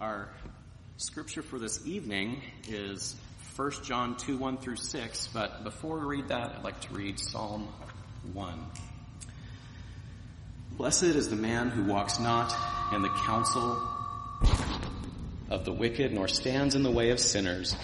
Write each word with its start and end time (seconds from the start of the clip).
Our 0.00 0.28
scripture 0.96 1.42
for 1.42 1.58
this 1.58 1.84
evening 1.84 2.40
is 2.68 3.16
1 3.56 3.82
John 3.82 4.16
2 4.16 4.38
1 4.38 4.58
through 4.58 4.76
6, 4.76 5.28
but 5.34 5.64
before 5.64 5.98
we 5.98 6.18
read 6.18 6.28
that, 6.28 6.54
I'd 6.54 6.62
like 6.62 6.80
to 6.82 6.94
read 6.94 7.18
Psalm 7.18 7.66
1. 8.32 8.66
Blessed 10.76 11.02
is 11.02 11.28
the 11.28 11.34
man 11.34 11.70
who 11.70 11.82
walks 11.82 12.20
not 12.20 12.54
in 12.94 13.02
the 13.02 13.08
counsel 13.08 13.88
of 15.50 15.64
the 15.64 15.72
wicked, 15.72 16.12
nor 16.12 16.28
stands 16.28 16.76
in 16.76 16.84
the 16.84 16.92
way 16.92 17.10
of 17.10 17.18
sinners, 17.18 17.74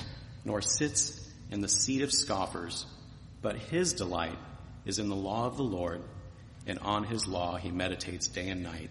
nor 0.45 0.63
sits 0.63 1.21
in 1.51 1.63
the 1.63 1.69
seat 1.69 2.03
of 2.03 2.13
scoffers, 2.13 2.87
but 3.43 3.57
his 3.57 3.93
delight 3.93 4.39
is 4.85 5.01
in 5.01 5.09
the 5.09 5.17
law 5.17 5.47
of 5.47 5.57
the 5.57 5.65
Lord, 5.65 6.01
and 6.65 6.79
on 6.79 7.03
his 7.03 7.27
law 7.27 7.57
he 7.57 7.73
meditates 7.73 8.29
day 8.29 8.51
and 8.51 8.63
night. 8.63 8.91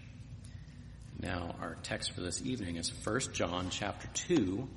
Now, 1.21 1.53
our 1.61 1.75
text 1.83 2.13
for 2.13 2.21
this 2.21 2.41
evening 2.43 2.77
is 2.77 2.91
1 3.03 3.19
John 3.33 3.69
chapter 3.69 4.07
2, 4.25 4.67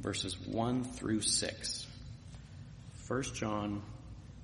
verses 0.00 0.36
1 0.40 0.82
through 0.82 1.20
6. 1.20 1.86
1 3.06 3.22
John 3.34 3.82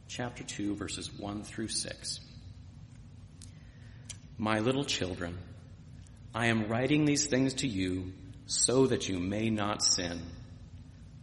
chapter 0.06 0.44
2, 0.44 0.76
verses 0.76 1.12
1 1.12 1.42
through 1.42 1.66
6. 1.66 2.20
My 4.38 4.60
little 4.60 4.84
children, 4.84 5.36
I 6.32 6.46
am 6.46 6.68
writing 6.68 7.04
these 7.04 7.26
things 7.26 7.54
to 7.54 7.66
you 7.66 8.12
so 8.46 8.86
that 8.86 9.08
you 9.08 9.18
may 9.18 9.50
not 9.50 9.82
sin. 9.82 10.22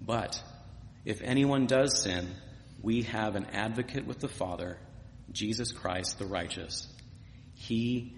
But 0.01 0.43
if 1.05 1.21
anyone 1.21 1.67
does 1.67 2.01
sin, 2.01 2.27
we 2.81 3.03
have 3.03 3.37
an 3.37 3.45
advocate 3.53 4.05
with 4.05 4.19
the 4.19 4.27
Father, 4.27 4.77
Jesus 5.31 5.71
Christ 5.71 6.19
the 6.19 6.25
righteous. 6.25 6.89
He 7.53 8.17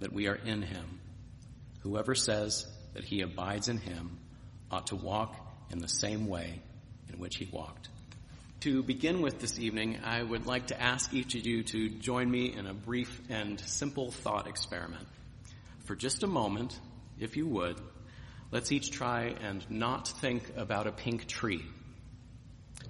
that 0.00 0.12
we 0.12 0.28
are 0.28 0.34
in 0.34 0.62
him. 0.62 1.00
Whoever 1.80 2.14
says 2.14 2.66
that 2.94 3.04
he 3.04 3.20
abides 3.22 3.68
in 3.68 3.78
him 3.78 4.18
ought 4.70 4.88
to 4.88 4.96
walk 4.96 5.34
in 5.70 5.78
the 5.78 5.88
same 5.88 6.26
way 6.26 6.60
in 7.12 7.18
which 7.18 7.36
he 7.36 7.48
walked. 7.50 7.88
To 8.60 8.82
begin 8.82 9.20
with 9.20 9.38
this 9.38 9.58
evening, 9.58 9.98
I 10.02 10.22
would 10.22 10.46
like 10.46 10.68
to 10.68 10.80
ask 10.80 11.12
each 11.12 11.34
of 11.34 11.46
you 11.46 11.62
to 11.64 11.90
join 11.90 12.30
me 12.30 12.52
in 12.52 12.66
a 12.66 12.74
brief 12.74 13.20
and 13.28 13.60
simple 13.60 14.10
thought 14.10 14.46
experiment. 14.46 15.06
For 15.84 15.94
just 15.94 16.22
a 16.22 16.26
moment, 16.26 16.78
if 17.18 17.36
you 17.36 17.46
would, 17.46 17.80
let's 18.50 18.72
each 18.72 18.90
try 18.90 19.34
and 19.40 19.64
not 19.70 20.08
think 20.08 20.52
about 20.56 20.86
a 20.86 20.92
pink 20.92 21.26
tree. 21.26 21.64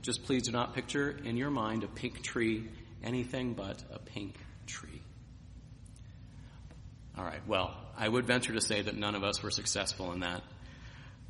Just 0.02 0.24
please 0.24 0.44
do 0.44 0.52
not 0.52 0.74
picture 0.74 1.10
in 1.24 1.36
your 1.36 1.50
mind 1.50 1.82
a 1.82 1.88
pink 1.88 2.22
tree, 2.22 2.68
anything 3.02 3.54
but 3.54 3.82
a 3.92 3.98
pink. 3.98 4.36
All 7.18 7.24
right, 7.24 7.40
well, 7.46 7.74
I 7.96 8.06
would 8.06 8.26
venture 8.26 8.52
to 8.52 8.60
say 8.60 8.82
that 8.82 8.94
none 8.94 9.14
of 9.14 9.24
us 9.24 9.42
were 9.42 9.50
successful 9.50 10.12
in 10.12 10.20
that. 10.20 10.42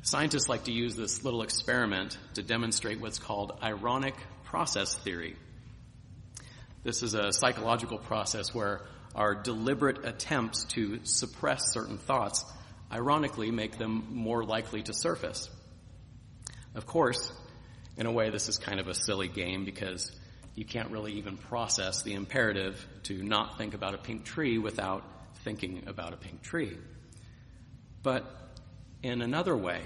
Scientists 0.01 0.49
like 0.49 0.65
to 0.65 0.73
use 0.73 0.97
this 0.97 1.23
little 1.23 1.43
experiment 1.43 2.17
to 2.33 2.43
demonstrate 2.43 2.99
what's 2.99 3.19
called 3.19 3.57
ironic 3.63 4.15
process 4.43 4.95
theory. 4.95 5.37
This 6.83 7.03
is 7.03 7.13
a 7.13 7.31
psychological 7.31 7.97
process 7.97 8.53
where 8.53 8.81
our 9.15 9.33
deliberate 9.33 10.05
attempts 10.05 10.65
to 10.65 10.99
suppress 11.03 11.71
certain 11.71 11.97
thoughts 11.97 12.43
ironically 12.91 13.49
make 13.51 13.77
them 13.77 14.07
more 14.11 14.43
likely 14.43 14.83
to 14.83 14.93
surface. 14.93 15.49
Of 16.75 16.85
course, 16.85 17.31
in 17.95 18.05
a 18.07 18.11
way, 18.11 18.29
this 18.29 18.49
is 18.49 18.57
kind 18.57 18.81
of 18.81 18.89
a 18.89 18.93
silly 18.93 19.29
game 19.29 19.63
because 19.63 20.11
you 20.53 20.65
can't 20.65 20.91
really 20.91 21.13
even 21.13 21.37
process 21.37 22.03
the 22.03 22.13
imperative 22.13 22.85
to 23.03 23.23
not 23.23 23.57
think 23.57 23.73
about 23.73 23.93
a 23.93 23.97
pink 23.97 24.25
tree 24.25 24.57
without 24.57 25.03
thinking 25.47 25.83
about 25.87 26.11
a 26.11 26.17
pink 26.17 26.41
tree. 26.41 26.77
But 28.03 28.25
in 29.01 29.21
another 29.21 29.55
way, 29.55 29.79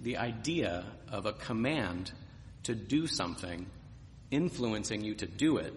the 0.00 0.16
idea 0.16 0.86
of 1.10 1.26
a 1.26 1.34
command 1.34 2.10
to 2.62 2.74
do 2.74 3.06
something 3.06 3.66
influencing 4.30 5.04
you 5.04 5.14
to 5.16 5.26
do 5.26 5.58
it 5.58 5.74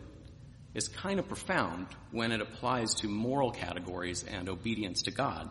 is 0.73 0.88
kind 0.88 1.19
of 1.19 1.28
profound 1.28 1.88
when 2.11 2.31
it 2.31 2.39
applies 2.39 2.94
to 2.94 3.09
moral 3.09 3.51
categories 3.51 4.23
and 4.23 4.47
obedience 4.47 5.01
to 5.01 5.11
God. 5.11 5.50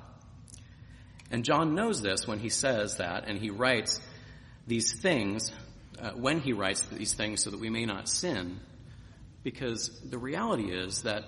And 1.30 1.44
John 1.44 1.74
knows 1.74 2.00
this 2.00 2.26
when 2.26 2.38
he 2.38 2.48
says 2.48 2.96
that, 2.96 3.28
and 3.28 3.38
he 3.38 3.50
writes 3.50 4.00
these 4.66 4.98
things, 4.98 5.52
uh, 6.00 6.12
when 6.12 6.40
he 6.40 6.54
writes 6.54 6.80
these 6.86 7.12
things 7.12 7.42
so 7.42 7.50
that 7.50 7.60
we 7.60 7.68
may 7.68 7.84
not 7.84 8.08
sin, 8.08 8.58
because 9.42 9.90
the 10.00 10.16
reality 10.16 10.72
is 10.72 11.02
that 11.02 11.24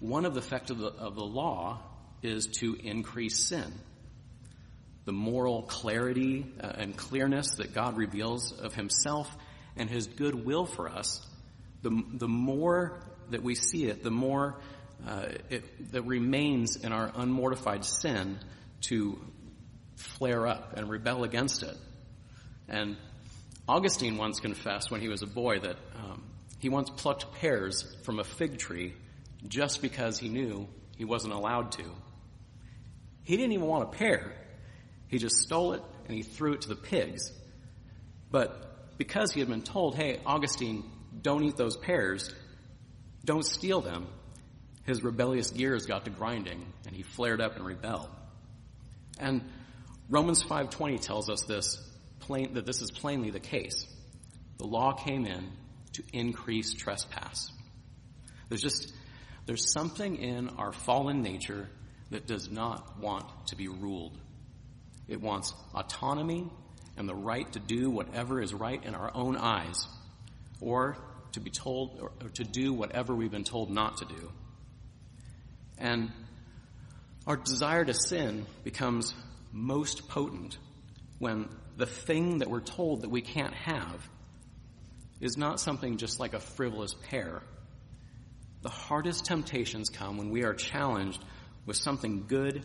one 0.00 0.24
of 0.24 0.34
the 0.34 0.40
effects 0.40 0.70
of 0.70 0.78
the, 0.78 0.88
of 0.88 1.14
the 1.14 1.24
law 1.24 1.80
is 2.22 2.46
to 2.46 2.74
increase 2.74 3.38
sin. 3.38 3.72
The 5.04 5.12
moral 5.12 5.62
clarity 5.62 6.46
uh, 6.60 6.72
and 6.76 6.96
clearness 6.96 7.56
that 7.56 7.74
God 7.74 7.96
reveals 7.96 8.52
of 8.52 8.74
himself 8.74 9.34
and 9.76 9.88
his 9.88 10.06
good 10.06 10.34
will 10.34 10.66
for 10.66 10.88
us, 10.88 11.24
the, 11.82 11.90
the 12.14 12.28
more 12.28 13.00
that 13.30 13.42
we 13.42 13.54
see 13.54 13.86
it, 13.86 14.02
the 14.02 14.10
more 14.10 14.56
uh, 15.06 15.26
it, 15.48 15.92
that 15.92 16.02
remains 16.02 16.76
in 16.76 16.92
our 16.92 17.10
unmortified 17.14 17.84
sin 17.84 18.38
to 18.82 19.18
flare 19.96 20.46
up 20.46 20.76
and 20.76 20.90
rebel 20.90 21.24
against 21.24 21.62
it. 21.62 21.76
And 22.68 22.96
Augustine 23.68 24.16
once 24.16 24.40
confessed 24.40 24.90
when 24.90 25.00
he 25.00 25.08
was 25.08 25.22
a 25.22 25.26
boy 25.26 25.60
that 25.60 25.76
um, 25.96 26.24
he 26.58 26.68
once 26.68 26.90
plucked 26.90 27.32
pears 27.34 27.96
from 28.02 28.18
a 28.18 28.24
fig 28.24 28.58
tree 28.58 28.94
just 29.46 29.82
because 29.82 30.18
he 30.18 30.28
knew 30.28 30.68
he 30.96 31.04
wasn't 31.04 31.32
allowed 31.32 31.72
to. 31.72 31.84
He 33.22 33.36
didn't 33.36 33.52
even 33.52 33.66
want 33.66 33.84
a 33.84 33.96
pear. 33.96 34.32
He 35.08 35.18
just 35.18 35.36
stole 35.36 35.74
it 35.74 35.82
and 36.06 36.16
he 36.16 36.22
threw 36.22 36.54
it 36.54 36.62
to 36.62 36.68
the 36.68 36.76
pigs. 36.76 37.32
But 38.30 38.96
because 38.98 39.32
he 39.32 39.40
had 39.40 39.48
been 39.48 39.62
told, 39.62 39.94
hey, 39.94 40.20
Augustine, 40.26 40.84
don't 41.20 41.44
eat 41.44 41.56
those 41.56 41.76
pears, 41.76 42.34
don't 43.24 43.44
steal 43.44 43.80
them, 43.80 44.06
his 44.84 45.02
rebellious 45.04 45.50
gears 45.50 45.86
got 45.86 46.06
to 46.06 46.10
grinding 46.10 46.64
and 46.86 46.96
he 46.96 47.02
flared 47.02 47.40
up 47.40 47.56
and 47.56 47.66
rebelled. 47.66 48.08
And 49.18 49.42
Romans 50.08 50.42
5:20 50.42 51.00
tells 51.00 51.28
us 51.28 51.42
this 51.42 51.78
plain, 52.20 52.54
that 52.54 52.64
this 52.64 52.80
is 52.80 52.90
plainly 52.90 53.30
the 53.30 53.40
case. 53.40 53.86
The 54.56 54.66
law 54.66 54.92
came 54.92 55.26
in 55.26 55.50
to 55.92 56.02
increase 56.12 56.72
trespass. 56.74 57.52
There's 58.48 58.62
just 58.62 58.92
there's 59.48 59.72
something 59.72 60.16
in 60.16 60.50
our 60.58 60.72
fallen 60.72 61.22
nature 61.22 61.70
that 62.10 62.26
does 62.26 62.50
not 62.50 63.00
want 63.00 63.24
to 63.46 63.56
be 63.56 63.66
ruled. 63.66 64.12
It 65.08 65.22
wants 65.22 65.54
autonomy 65.74 66.50
and 66.98 67.08
the 67.08 67.14
right 67.14 67.50
to 67.54 67.58
do 67.58 67.88
whatever 67.88 68.42
is 68.42 68.52
right 68.52 68.84
in 68.84 68.94
our 68.94 69.10
own 69.14 69.38
eyes, 69.38 69.88
or 70.60 70.98
to 71.32 71.40
be 71.40 71.48
told, 71.48 71.98
or, 71.98 72.28
to 72.34 72.44
do 72.44 72.74
whatever 72.74 73.14
we've 73.14 73.30
been 73.30 73.42
told 73.42 73.70
not 73.70 73.96
to 73.96 74.04
do. 74.04 74.30
And 75.78 76.12
our 77.26 77.38
desire 77.38 77.86
to 77.86 77.94
sin 77.94 78.44
becomes 78.64 79.14
most 79.50 80.10
potent 80.10 80.58
when 81.20 81.48
the 81.78 81.86
thing 81.86 82.40
that 82.40 82.50
we're 82.50 82.60
told 82.60 83.00
that 83.00 83.10
we 83.10 83.22
can't 83.22 83.54
have 83.54 84.06
is 85.22 85.38
not 85.38 85.58
something 85.58 85.96
just 85.96 86.20
like 86.20 86.34
a 86.34 86.40
frivolous 86.40 86.94
pear 87.08 87.40
the 88.62 88.68
hardest 88.68 89.24
temptations 89.24 89.88
come 89.88 90.16
when 90.16 90.30
we 90.30 90.44
are 90.44 90.54
challenged 90.54 91.22
with 91.66 91.76
something 91.76 92.26
good 92.26 92.64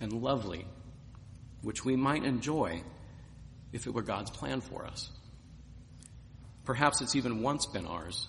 and 0.00 0.12
lovely, 0.12 0.66
which 1.62 1.84
we 1.84 1.96
might 1.96 2.24
enjoy, 2.24 2.82
if 3.72 3.86
it 3.86 3.94
were 3.94 4.02
God's 4.02 4.30
plan 4.30 4.60
for 4.60 4.84
us. 4.84 5.10
Perhaps 6.64 7.00
it's 7.00 7.16
even 7.16 7.42
once 7.42 7.66
been 7.66 7.86
ours. 7.86 8.28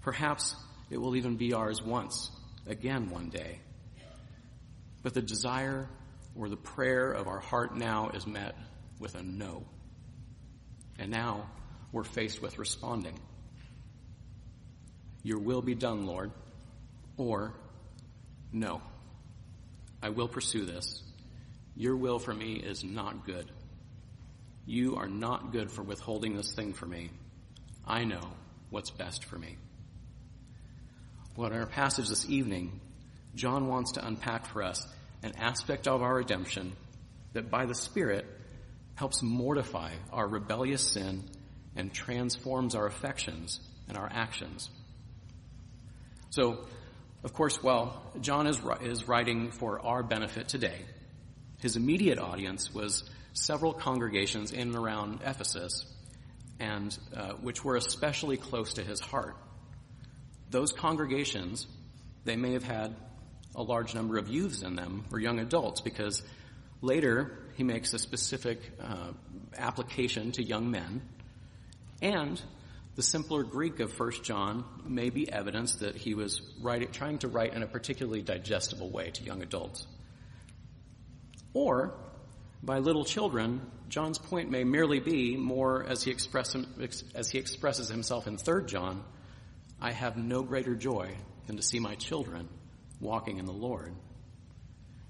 Perhaps 0.00 0.56
it 0.90 0.98
will 0.98 1.16
even 1.16 1.36
be 1.36 1.52
ours 1.52 1.82
once, 1.82 2.30
again 2.66 3.10
one 3.10 3.28
day. 3.28 3.60
But 5.02 5.14
the 5.14 5.22
desire 5.22 5.88
or 6.34 6.48
the 6.48 6.56
prayer 6.56 7.12
of 7.12 7.28
our 7.28 7.38
heart 7.38 7.76
now 7.76 8.10
is 8.10 8.26
met 8.26 8.56
with 8.98 9.14
a 9.14 9.22
no. 9.22 9.64
And 10.98 11.10
now 11.10 11.48
we're 11.92 12.04
faced 12.04 12.42
with 12.42 12.58
responding. 12.58 13.18
Your 15.26 15.40
will 15.40 15.60
be 15.60 15.74
done, 15.74 16.06
Lord. 16.06 16.30
Or, 17.16 17.52
no, 18.52 18.80
I 20.00 20.10
will 20.10 20.28
pursue 20.28 20.64
this. 20.64 21.02
Your 21.74 21.96
will 21.96 22.20
for 22.20 22.32
me 22.32 22.52
is 22.54 22.84
not 22.84 23.26
good. 23.26 23.50
You 24.66 24.94
are 24.94 25.08
not 25.08 25.50
good 25.50 25.72
for 25.72 25.82
withholding 25.82 26.36
this 26.36 26.54
thing 26.54 26.74
for 26.74 26.86
me. 26.86 27.10
I 27.84 28.04
know 28.04 28.20
what's 28.70 28.90
best 28.90 29.24
for 29.24 29.36
me. 29.36 29.56
Well, 31.36 31.50
in 31.50 31.58
our 31.58 31.66
passage 31.66 32.08
this 32.08 32.30
evening, 32.30 32.80
John 33.34 33.66
wants 33.66 33.92
to 33.92 34.06
unpack 34.06 34.46
for 34.46 34.62
us 34.62 34.86
an 35.24 35.32
aspect 35.38 35.88
of 35.88 36.02
our 36.02 36.14
redemption 36.14 36.72
that 37.32 37.50
by 37.50 37.66
the 37.66 37.74
Spirit 37.74 38.26
helps 38.94 39.24
mortify 39.24 39.90
our 40.12 40.28
rebellious 40.28 40.82
sin 40.82 41.24
and 41.74 41.92
transforms 41.92 42.76
our 42.76 42.86
affections 42.86 43.58
and 43.88 43.98
our 43.98 44.08
actions. 44.08 44.70
So, 46.30 46.66
of 47.24 47.32
course, 47.32 47.62
while 47.62 48.02
John 48.20 48.46
is, 48.46 48.60
is 48.82 49.08
writing 49.08 49.50
for 49.50 49.80
our 49.80 50.02
benefit 50.02 50.48
today, 50.48 50.80
his 51.58 51.76
immediate 51.76 52.18
audience 52.18 52.72
was 52.74 53.04
several 53.32 53.72
congregations 53.72 54.52
in 54.52 54.68
and 54.68 54.76
around 54.76 55.20
Ephesus, 55.24 55.84
and 56.58 56.96
uh, 57.14 57.32
which 57.34 57.64
were 57.64 57.76
especially 57.76 58.36
close 58.36 58.74
to 58.74 58.82
his 58.82 59.00
heart. 59.00 59.36
Those 60.50 60.72
congregations, 60.72 61.66
they 62.24 62.36
may 62.36 62.52
have 62.52 62.64
had 62.64 62.94
a 63.54 63.62
large 63.62 63.94
number 63.94 64.18
of 64.18 64.28
youths 64.28 64.62
in 64.62 64.76
them 64.76 65.04
or 65.10 65.18
young 65.18 65.38
adults, 65.38 65.80
because 65.80 66.22
later 66.80 67.38
he 67.56 67.64
makes 67.64 67.94
a 67.94 67.98
specific 67.98 68.60
uh, 68.80 69.12
application 69.56 70.32
to 70.32 70.42
young 70.42 70.70
men, 70.70 71.02
and 72.02 72.40
the 72.96 73.02
simpler 73.02 73.42
Greek 73.42 73.80
of 73.80 73.98
1 73.98 74.10
John 74.22 74.64
may 74.86 75.10
be 75.10 75.30
evidence 75.30 75.76
that 75.76 75.96
he 75.96 76.14
was 76.14 76.40
writing, 76.62 76.90
trying 76.90 77.18
to 77.18 77.28
write 77.28 77.52
in 77.52 77.62
a 77.62 77.66
particularly 77.66 78.22
digestible 78.22 78.90
way 78.90 79.10
to 79.10 79.22
young 79.22 79.42
adults. 79.42 79.86
Or, 81.52 81.94
by 82.62 82.78
little 82.78 83.04
children, 83.04 83.60
John's 83.90 84.18
point 84.18 84.50
may 84.50 84.64
merely 84.64 84.98
be 84.98 85.36
more 85.36 85.84
as 85.84 86.02
he, 86.02 86.10
express, 86.10 86.56
as 87.14 87.30
he 87.30 87.38
expresses 87.38 87.88
himself 87.88 88.26
in 88.26 88.38
3 88.38 88.64
John, 88.64 89.04
I 89.78 89.92
have 89.92 90.16
no 90.16 90.42
greater 90.42 90.74
joy 90.74 91.14
than 91.46 91.56
to 91.56 91.62
see 91.62 91.78
my 91.78 91.96
children 91.96 92.48
walking 92.98 93.36
in 93.36 93.44
the 93.44 93.52
Lord. 93.52 93.94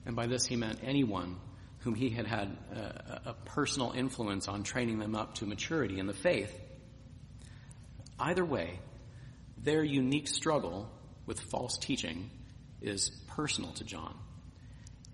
And 0.04 0.16
by 0.16 0.26
this 0.26 0.44
he 0.44 0.56
meant 0.56 0.80
anyone 0.82 1.36
whom 1.80 1.94
he 1.94 2.10
had 2.10 2.26
had 2.26 2.56
a, 2.74 3.30
a 3.30 3.34
personal 3.44 3.92
influence 3.92 4.48
on 4.48 4.64
training 4.64 4.98
them 4.98 5.14
up 5.14 5.36
to 5.36 5.46
maturity 5.46 6.00
in 6.00 6.08
the 6.08 6.12
faith 6.12 6.52
Either 8.18 8.44
way, 8.44 8.78
their 9.58 9.84
unique 9.84 10.28
struggle 10.28 10.90
with 11.26 11.40
false 11.40 11.76
teaching 11.78 12.30
is 12.80 13.10
personal 13.28 13.72
to 13.72 13.84
John. 13.84 14.14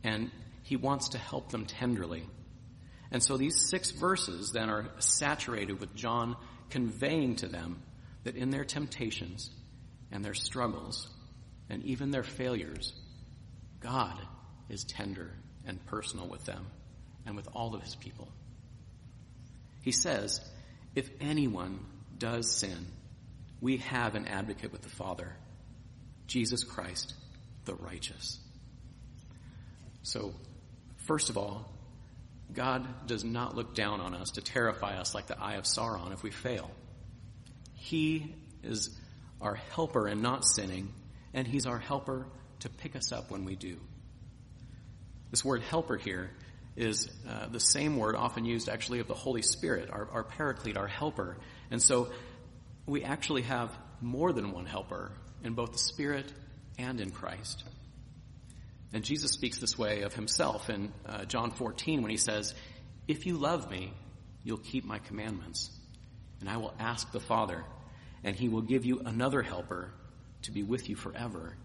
And 0.05 0.31
he 0.63 0.77
wants 0.77 1.11
to 1.11 1.19
help 1.19 1.51
them 1.51 1.67
tenderly. 1.67 2.25
And 3.11 3.23
so 3.23 3.37
these 3.37 3.69
six 3.69 3.91
verses 3.91 4.53
then 4.53 4.71
are 4.71 4.89
saturated 4.99 5.81
with 5.81 5.95
John 5.95 6.37
conveying 6.71 7.37
to 7.37 7.49
them 7.49 7.83
that 8.25 8.37
in 8.37 8.51
their 8.51 8.65
temptations 8.65 9.51
and 10.11 10.25
their 10.25 10.35
struggles 10.35 11.09
and 11.69 11.83
even 11.85 12.11
their 12.11 12.23
failures, 12.23 12.93
God 13.81 14.19
is 14.69 14.85
tender 14.85 15.33
and 15.67 15.85
personal 15.87 16.29
with 16.29 16.45
them 16.45 16.67
and 17.27 17.37
with 17.37 17.49
all 17.53 17.75
of 17.75 17.83
his 17.83 17.95
people. 17.95 18.29
He 19.83 19.93
says, 19.93 20.41
if 20.95 21.11
anyone 21.21 21.81
does 22.23 22.49
sin, 22.49 22.87
we 23.61 23.79
have 23.79 24.15
an 24.15 24.29
advocate 24.29 24.71
with 24.71 24.83
the 24.83 24.89
Father, 24.89 25.35
Jesus 26.29 26.63
Christ, 26.63 27.15
the 27.65 27.75
righteous. 27.75 28.39
So, 30.05 30.33
first 30.99 31.31
of 31.31 31.37
all, 31.37 31.69
God 32.53 33.09
does 33.09 33.25
not 33.25 33.57
look 33.57 33.75
down 33.75 34.01
on 34.01 34.15
us 34.15 34.31
to 34.33 34.41
terrify 34.41 34.99
us 34.99 35.17
like 35.17 35.27
the 35.27 35.37
eye 35.37 35.55
of 35.55 35.65
Sauron 35.65 36.13
if 36.13 36.23
we 36.23 36.31
fail. 36.31 36.71
He 37.75 38.33
is 38.63 38.97
our 39.41 39.57
helper 39.57 40.07
in 40.07 40.23
not 40.23 40.45
sinning, 40.45 40.93
and 41.35 41.45
He's 41.45 41.67
our 41.67 41.79
helper 41.79 42.27
to 42.61 42.69
pick 42.69 42.95
us 42.95 43.11
up 43.11 43.33
when 43.33 43.45
we 43.45 43.57
do. 43.57 43.79
This 45.33 45.45
word 45.45 45.63
helper 45.63 45.97
here 45.97 46.31
is 46.77 47.11
uh, 47.29 47.49
the 47.49 47.59
same 47.59 47.97
word 47.97 48.15
often 48.15 48.45
used 48.45 48.69
actually 48.69 49.01
of 49.01 49.09
the 49.09 49.15
Holy 49.15 49.43
Spirit, 49.43 49.91
our, 49.91 50.09
our 50.13 50.23
paraclete, 50.23 50.77
our 50.77 50.87
helper. 50.87 51.37
And 51.73 51.83
so 51.83 52.11
we 52.85 53.03
actually 53.03 53.43
have 53.43 53.77
more 54.03 54.33
than 54.33 54.53
one 54.53 54.67
helper 54.67 55.11
in 55.43 55.55
both 55.55 55.73
the 55.73 55.79
Spirit 55.79 56.31
and 56.79 57.01
in 57.01 57.11
Christ. 57.11 57.65
And 58.93 59.03
Jesus 59.03 59.33
speaks 59.33 59.59
this 59.59 59.79
way 59.79 60.03
of 60.03 60.13
himself 60.13 60.69
in 60.69 60.93
uh, 61.07 61.25
John 61.25 61.51
14 61.51 62.03
when 62.03 62.11
he 62.11 62.19
says, 62.19 62.55
If 63.09 63.25
you 63.25 63.39
love 63.39 63.71
me, 63.71 63.95
you'll 64.45 64.59
keep 64.59 64.85
my 64.85 64.99
commandments. 64.99 65.71
And 66.41 66.49
I 66.51 66.59
will 66.59 66.75
ask 66.79 67.11
the 67.11 67.21
Father, 67.21 67.65
and 68.23 68.37
he 68.37 68.51
will 68.51 68.61
give 68.61 68.85
you 68.85 69.01
another 69.07 69.41
helper 69.41 69.95
to 70.43 70.51
be 70.51 70.63
with 70.63 70.91
you 70.91 70.95
forever, 70.95 71.57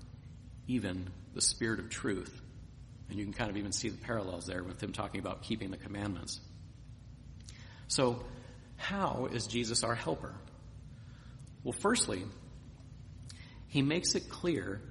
even 0.68 1.10
the 1.34 1.42
Spirit 1.42 1.82
of 1.82 1.90
truth. 1.90 2.42
And 3.10 3.20
you 3.20 3.26
can 3.26 3.34
kind 3.34 3.50
of 3.50 3.58
even 3.58 3.74
see 3.74 3.90
the 3.90 3.98
parallels 3.98 4.46
there 4.46 4.64
with 4.64 4.82
him 4.82 4.94
talking 4.94 5.20
about 5.20 5.42
keeping 5.42 5.70
the 5.70 5.78
commandments. 5.78 6.40
So, 7.90 8.24
how 8.78 9.28
is 9.32 9.48
Jesus 9.48 9.84
our 9.84 9.96
helper? 9.96 10.34
Well, 11.64 11.74
firstly, 11.74 12.24
he 13.68 13.82
makes 13.82 14.16
it 14.16 14.30
clear 14.30 14.82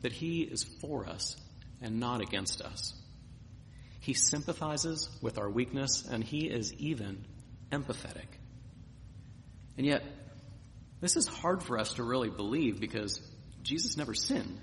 that 0.00 0.12
he 0.12 0.42
is 0.42 0.64
for 0.64 1.06
us 1.06 1.36
and 1.80 2.00
not 2.00 2.20
against 2.20 2.60
us. 2.60 2.94
He 4.00 4.14
sympathizes 4.14 5.08
with 5.22 5.38
our 5.38 5.48
weakness 5.48 6.04
and 6.10 6.22
he 6.22 6.46
is 6.46 6.74
even 6.74 7.24
empathetic. 7.70 8.26
And 9.76 9.86
yet, 9.86 10.02
this 11.00 11.16
is 11.16 11.26
hard 11.26 11.62
for 11.62 11.78
us 11.78 11.94
to 11.94 12.02
really 12.02 12.30
believe 12.30 12.80
because 12.80 13.20
Jesus 13.62 13.96
never 13.96 14.14
sinned. 14.14 14.58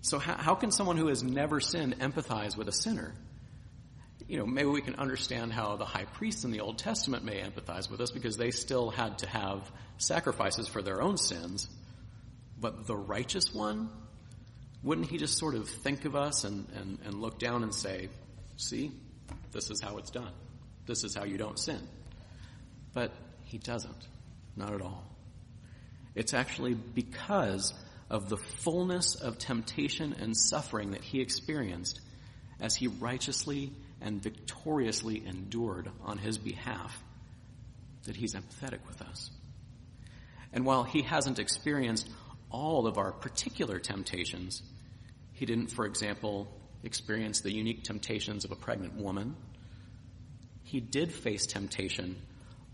So 0.00 0.18
how, 0.18 0.36
how, 0.36 0.54
can 0.54 0.70
someone 0.70 0.96
who 0.96 1.08
has 1.08 1.22
never 1.22 1.60
sinned 1.60 1.98
empathize 1.98 2.56
with 2.56 2.68
a 2.68 2.72
sinner? 2.72 3.14
You 4.28 4.38
know, 4.38 4.46
maybe 4.46 4.68
we 4.68 4.82
can 4.82 4.96
understand 4.96 5.52
how 5.52 5.76
the 5.76 5.84
high 5.84 6.04
priests 6.04 6.44
in 6.44 6.50
the 6.50 6.60
Old 6.60 6.78
Testament 6.78 7.24
may 7.24 7.40
empathize 7.40 7.88
with 7.90 8.00
us 8.00 8.10
because 8.10 8.36
they 8.36 8.50
still 8.50 8.90
had 8.90 9.18
to 9.18 9.28
have 9.28 9.70
sacrifices 9.98 10.66
for 10.66 10.82
their 10.82 11.00
own 11.00 11.16
sins. 11.16 11.68
But 12.58 12.86
the 12.86 12.96
righteous 12.96 13.54
one, 13.54 13.88
wouldn't 14.82 15.08
he 15.08 15.18
just 15.18 15.38
sort 15.38 15.54
of 15.54 15.68
think 15.68 16.04
of 16.06 16.16
us 16.16 16.44
and, 16.44 16.66
and, 16.74 16.98
and 17.04 17.20
look 17.20 17.38
down 17.38 17.62
and 17.62 17.72
say, 17.72 18.08
see, 18.56 18.90
this 19.52 19.70
is 19.70 19.80
how 19.80 19.98
it's 19.98 20.10
done. 20.10 20.32
This 20.86 21.04
is 21.04 21.14
how 21.14 21.24
you 21.24 21.38
don't 21.38 21.58
sin. 21.58 21.80
But 22.94 23.12
he 23.44 23.58
doesn't. 23.58 24.08
Not 24.56 24.72
at 24.72 24.80
all. 24.80 25.04
It's 26.14 26.34
actually 26.34 26.74
because 26.74 27.74
of 28.08 28.28
the 28.28 28.36
fullness 28.36 29.14
of 29.16 29.38
temptation 29.38 30.16
and 30.18 30.36
suffering 30.36 30.92
that 30.92 31.02
he 31.02 31.20
experienced 31.20 32.00
as 32.60 32.74
he 32.74 32.88
righteously 32.88 33.72
and 34.06 34.22
victoriously 34.22 35.26
endured 35.26 35.90
on 36.04 36.16
his 36.16 36.38
behalf 36.38 37.02
that 38.04 38.14
he's 38.14 38.34
empathetic 38.34 38.78
with 38.86 39.02
us. 39.02 39.30
And 40.52 40.64
while 40.64 40.84
he 40.84 41.02
hasn't 41.02 41.40
experienced 41.40 42.08
all 42.48 42.86
of 42.86 42.98
our 42.98 43.10
particular 43.10 43.80
temptations, 43.80 44.62
he 45.32 45.44
didn't, 45.44 45.72
for 45.72 45.86
example, 45.86 46.46
experience 46.84 47.40
the 47.40 47.52
unique 47.52 47.82
temptations 47.82 48.44
of 48.44 48.52
a 48.52 48.56
pregnant 48.56 48.94
woman. 48.94 49.34
He 50.62 50.78
did 50.78 51.12
face 51.12 51.44
temptation, 51.46 52.16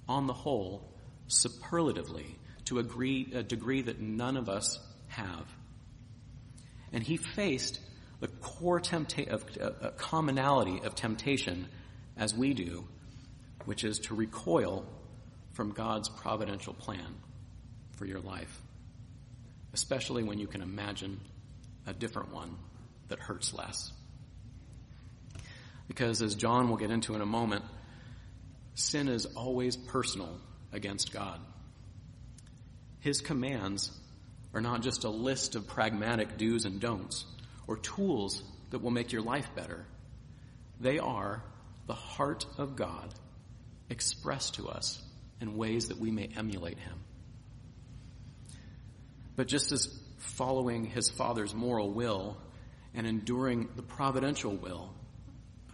on 0.06 0.26
the 0.26 0.34
whole, 0.34 0.86
superlatively, 1.28 2.36
to 2.66 2.78
a 2.78 2.82
degree, 2.82 3.82
that 3.82 4.00
none 4.00 4.36
of 4.36 4.50
us 4.50 4.78
have. 5.08 5.46
And 6.92 7.02
he 7.02 7.16
faced 7.16 7.80
the 8.22 8.28
core 8.28 8.80
tempta- 8.80 9.26
of, 9.26 9.44
uh, 9.60 9.90
commonality 9.96 10.80
of 10.84 10.94
temptation 10.94 11.66
as 12.16 12.32
we 12.32 12.54
do, 12.54 12.86
which 13.64 13.82
is 13.82 13.98
to 13.98 14.14
recoil 14.14 14.86
from 15.54 15.72
God's 15.72 16.08
providential 16.08 16.72
plan 16.72 17.16
for 17.96 18.06
your 18.06 18.20
life, 18.20 18.62
especially 19.72 20.22
when 20.22 20.38
you 20.38 20.46
can 20.46 20.62
imagine 20.62 21.20
a 21.84 21.92
different 21.92 22.32
one 22.32 22.56
that 23.08 23.18
hurts 23.18 23.52
less. 23.52 23.90
Because 25.88 26.22
as 26.22 26.36
John 26.36 26.68
will 26.68 26.76
get 26.76 26.92
into 26.92 27.16
in 27.16 27.22
a 27.22 27.26
moment, 27.26 27.64
sin 28.74 29.08
is 29.08 29.26
always 29.26 29.76
personal 29.76 30.38
against 30.72 31.12
God. 31.12 31.40
His 33.00 33.20
commands 33.20 33.90
are 34.54 34.60
not 34.60 34.82
just 34.82 35.02
a 35.02 35.10
list 35.10 35.56
of 35.56 35.66
pragmatic 35.66 36.38
do's 36.38 36.66
and 36.66 36.80
don'ts 36.80 37.26
or 37.66 37.76
tools 37.76 38.42
that 38.70 38.80
will 38.80 38.90
make 38.90 39.12
your 39.12 39.22
life 39.22 39.48
better. 39.54 39.84
They 40.80 40.98
are 40.98 41.42
the 41.86 41.94
heart 41.94 42.46
of 42.58 42.76
God 42.76 43.12
expressed 43.90 44.54
to 44.54 44.68
us 44.68 45.02
in 45.40 45.56
ways 45.56 45.88
that 45.88 45.98
we 45.98 46.10
may 46.10 46.28
emulate 46.36 46.78
Him. 46.78 46.98
But 49.36 49.48
just 49.48 49.72
as 49.72 49.88
following 50.18 50.84
His 50.84 51.10
Father's 51.10 51.54
moral 51.54 51.90
will 51.90 52.36
and 52.94 53.06
enduring 53.06 53.68
the 53.76 53.82
providential 53.82 54.54
will, 54.54 54.94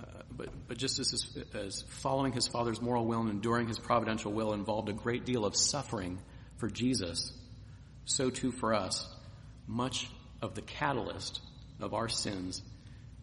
uh, 0.00 0.23
but, 0.30 0.49
but 0.66 0.76
just 0.78 0.99
as, 0.99 1.38
as 1.54 1.83
following 1.88 2.33
His 2.33 2.49
Father's 2.49 2.80
moral 2.80 3.04
will 3.04 3.21
and 3.21 3.30
enduring 3.30 3.68
His 3.68 3.78
providential 3.78 4.33
will 4.33 4.52
involved 4.52 4.88
a 4.88 4.92
great 4.92 5.25
deal 5.25 5.45
of 5.45 5.57
suffering 5.57 6.18
for 6.57 6.68
Jesus, 6.68 7.33
so 8.04 8.30
too 8.30 8.50
for 8.50 8.75
us, 8.75 9.07
much 9.66 10.09
of 10.40 10.54
the 10.54 10.62
catalyst 10.62 11.40
of 11.80 11.94
our 11.94 12.08
sins 12.08 12.62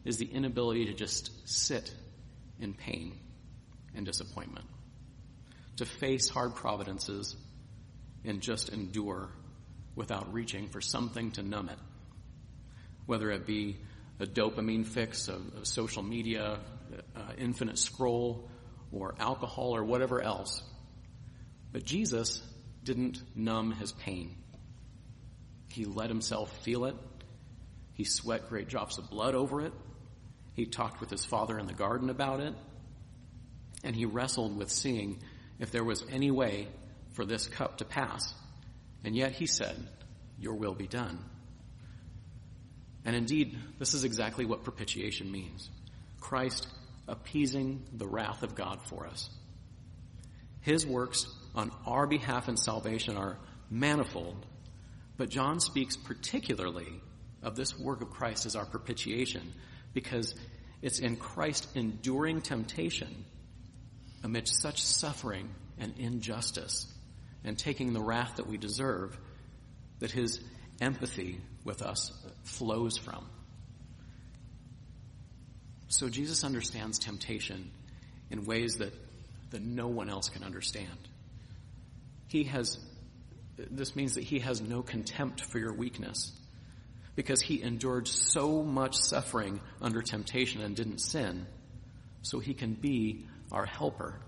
is 0.03 0.17
the 0.17 0.25
inability 0.25 0.85
to 0.85 0.93
just 0.93 1.31
sit 1.47 1.93
in 2.59 2.73
pain 2.73 3.17
and 3.95 4.05
disappointment, 4.05 4.65
to 5.77 5.85
face 5.85 6.29
hard 6.29 6.55
providences 6.55 7.35
and 8.23 8.41
just 8.41 8.69
endure 8.69 9.29
without 9.95 10.33
reaching 10.33 10.67
for 10.69 10.81
something 10.81 11.31
to 11.31 11.43
numb 11.43 11.69
it, 11.69 11.79
whether 13.05 13.31
it 13.31 13.45
be 13.45 13.77
a 14.19 14.25
dopamine 14.25 14.85
fix 14.85 15.27
of, 15.27 15.55
of 15.55 15.67
social 15.67 16.03
media, 16.03 16.59
uh, 17.15 17.19
infinite 17.37 17.77
scroll, 17.77 18.49
or 18.91 19.15
alcohol, 19.19 19.75
or 19.75 19.83
whatever 19.83 20.21
else. 20.21 20.63
But 21.71 21.83
Jesus 21.83 22.41
didn't 22.83 23.21
numb 23.35 23.71
his 23.71 23.91
pain. 23.91 24.35
He 25.69 25.85
let 25.85 26.09
himself 26.09 26.49
feel 26.63 26.85
it. 26.85 26.95
He 27.95 28.03
sweat 28.03 28.49
great 28.49 28.67
drops 28.67 28.97
of 28.97 29.09
blood 29.09 29.35
over 29.35 29.61
it. 29.61 29.73
He 30.53 30.65
talked 30.65 31.01
with 31.01 31.09
his 31.09 31.25
father 31.25 31.57
in 31.57 31.65
the 31.65 31.73
garden 31.73 32.09
about 32.09 32.39
it. 32.39 32.53
And 33.83 33.95
he 33.95 34.05
wrestled 34.05 34.57
with 34.57 34.71
seeing 34.71 35.19
if 35.59 35.71
there 35.71 35.83
was 35.83 36.05
any 36.11 36.31
way 36.31 36.67
for 37.13 37.25
this 37.25 37.47
cup 37.47 37.77
to 37.77 37.85
pass. 37.85 38.33
And 39.03 39.15
yet 39.15 39.33
he 39.33 39.45
said, 39.45 39.75
Your 40.39 40.55
will 40.55 40.73
be 40.73 40.87
done. 40.87 41.19
And 43.05 43.15
indeed, 43.15 43.57
this 43.79 43.93
is 43.93 44.03
exactly 44.03 44.45
what 44.45 44.63
propitiation 44.63 45.31
means 45.31 45.69
Christ 46.19 46.67
appeasing 47.07 47.83
the 47.93 48.07
wrath 48.07 48.43
of 48.43 48.55
God 48.55 48.79
for 48.87 49.05
us. 49.05 49.29
His 50.61 50.85
works 50.85 51.27
on 51.53 51.71
our 51.85 52.07
behalf 52.07 52.49
in 52.49 52.57
salvation 52.57 53.15
are 53.15 53.37
manifold 53.69 54.45
but 55.17 55.29
John 55.29 55.59
speaks 55.59 55.95
particularly 55.95 57.01
of 57.45 57.55
this 57.55 57.77
work 57.77 58.01
of 58.01 58.09
Christ 58.09 58.47
as 58.47 58.55
our 58.55 58.65
propitiation 58.65 59.53
because 59.93 60.35
it's 60.81 60.99
in 60.99 61.15
Christ 61.15 61.67
enduring 61.75 62.41
temptation 62.41 63.23
amidst 64.23 64.61
such 64.61 64.81
suffering 64.83 65.49
and 65.77 65.93
injustice 65.97 66.91
and 67.43 67.57
taking 67.57 67.93
the 67.93 68.01
wrath 68.01 68.37
that 68.37 68.47
we 68.47 68.57
deserve 68.57 69.15
that 69.99 70.11
his 70.11 70.41
empathy 70.81 71.39
with 71.63 71.83
us 71.83 72.11
flows 72.43 72.97
from. 72.97 73.23
So 75.87 76.09
Jesus 76.09 76.43
understands 76.43 76.97
temptation 76.97 77.69
in 78.31 78.45
ways 78.45 78.79
that, 78.79 78.93
that 79.51 79.61
no 79.61 79.87
one 79.87 80.09
else 80.09 80.29
can 80.29 80.43
understand. 80.43 80.97
He 82.27 82.45
has 82.45 82.79
this 83.57 83.95
means 83.95 84.15
that 84.15 84.23
he 84.23 84.39
has 84.39 84.59
no 84.59 84.81
contempt 84.81 85.41
for 85.45 85.59
your 85.59 85.71
weakness 85.71 86.33
because 87.15 87.41
he 87.41 87.61
endured 87.61 88.07
so 88.07 88.61
much 88.63 88.95
suffering 88.97 89.61
under 89.81 90.01
temptation 90.01 90.61
and 90.61 90.75
didn't 90.75 90.99
sin, 90.99 91.45
so 92.21 92.39
he 92.39 92.53
can 92.53 92.73
be 92.73 93.25
our 93.51 93.65
helper, 93.65 94.19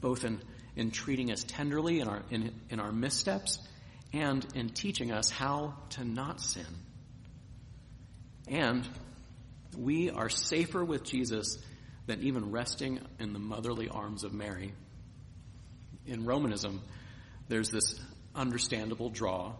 both 0.00 0.24
in, 0.24 0.40
in 0.76 0.90
treating 0.90 1.30
us 1.30 1.44
tenderly 1.44 2.00
in 2.00 2.08
our, 2.08 2.22
in, 2.30 2.52
in 2.70 2.80
our 2.80 2.92
missteps 2.92 3.58
and 4.12 4.46
in 4.54 4.68
teaching 4.70 5.12
us 5.12 5.28
how 5.28 5.74
to 5.90 6.04
not 6.04 6.40
sin. 6.40 6.66
And 8.48 8.88
we 9.76 10.10
are 10.10 10.28
safer 10.28 10.84
with 10.84 11.04
Jesus 11.04 11.58
than 12.06 12.22
even 12.22 12.50
resting 12.50 13.00
in 13.18 13.32
the 13.32 13.38
motherly 13.38 13.88
arms 13.88 14.24
of 14.24 14.32
Mary. 14.32 14.72
In 16.06 16.24
Romanism, 16.26 16.80
there's 17.48 17.70
this 17.70 17.98
understandable 18.34 19.10
draw 19.10 19.54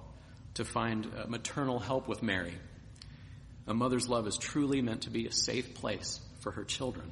to 0.54 0.64
find 0.64 1.06
uh, 1.06 1.26
maternal 1.26 1.78
help 1.78 2.08
with 2.08 2.22
Mary. 2.22 2.54
A 3.66 3.74
mother's 3.74 4.08
love 4.08 4.26
is 4.26 4.36
truly 4.36 4.82
meant 4.82 5.02
to 5.02 5.10
be 5.10 5.26
a 5.26 5.32
safe 5.32 5.74
place 5.74 6.20
for 6.40 6.52
her 6.52 6.64
children. 6.64 7.10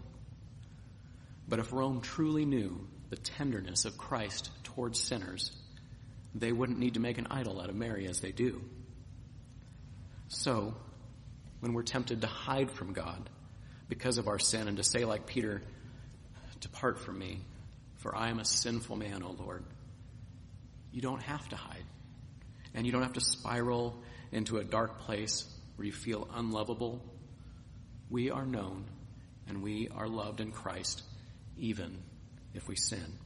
But 1.49 1.58
if 1.58 1.72
Rome 1.72 2.00
truly 2.00 2.44
knew 2.44 2.87
the 3.11 3.16
tenderness 3.16 3.84
of 3.84 3.99
Christ 3.99 4.50
towards 4.64 5.00
sinners, 5.00 5.50
they 6.34 6.52
wouldn't 6.52 6.78
need 6.78 6.94
to 6.94 7.00
make 7.00 7.18
an 7.18 7.26
idol 7.30 7.61
out 7.61 7.68
of 7.68 7.75
Mary 7.75 8.06
as 8.06 8.20
they 8.20 8.32
do. 8.32 8.62
So, 10.28 10.75
when 11.61 11.75
we're 11.75 11.82
tempted 11.82 12.22
to 12.22 12.26
hide 12.26 12.70
from 12.70 12.92
God 12.92 13.28
because 13.88 14.18
of 14.18 14.28
our 14.28 14.38
sin 14.38 14.68
and 14.68 14.76
to 14.78 14.82
say, 14.82 15.04
like 15.04 15.26
Peter, 15.26 15.62
Depart 16.61 17.00
from 17.00 17.18
me, 17.18 17.40
for 17.96 18.16
I 18.16 18.30
am 18.30 18.38
a 18.38 18.44
sinful 18.44 18.96
man, 18.96 19.22
O 19.22 19.34
Lord 19.38 19.64
you 20.92 21.00
don't 21.00 21.22
have 21.22 21.49
to 21.49 21.56
hide. 21.56 21.84
And 22.75 22.87
you 22.87 22.93
don't 22.93 23.02
have 23.02 23.14
to 23.14 23.21
spiral 23.21 24.02
into 24.31 24.59
a 24.59 24.64
dark 24.64 25.00
place 25.00 25.45
where 25.76 25.87
you 25.87 25.93
feel 25.93 26.29
unlovable. 26.35 27.02
We 28.09 28.31
are 28.31 28.47
known 28.47 28.85
and 29.49 29.62
we 29.62 29.88
are 29.95 30.09
loved 30.09 30.41
in 30.41 30.52
Christ 30.52 31.02
even 31.57 32.02
if 32.55 32.69
we 32.69 32.76
sin. 32.76 33.19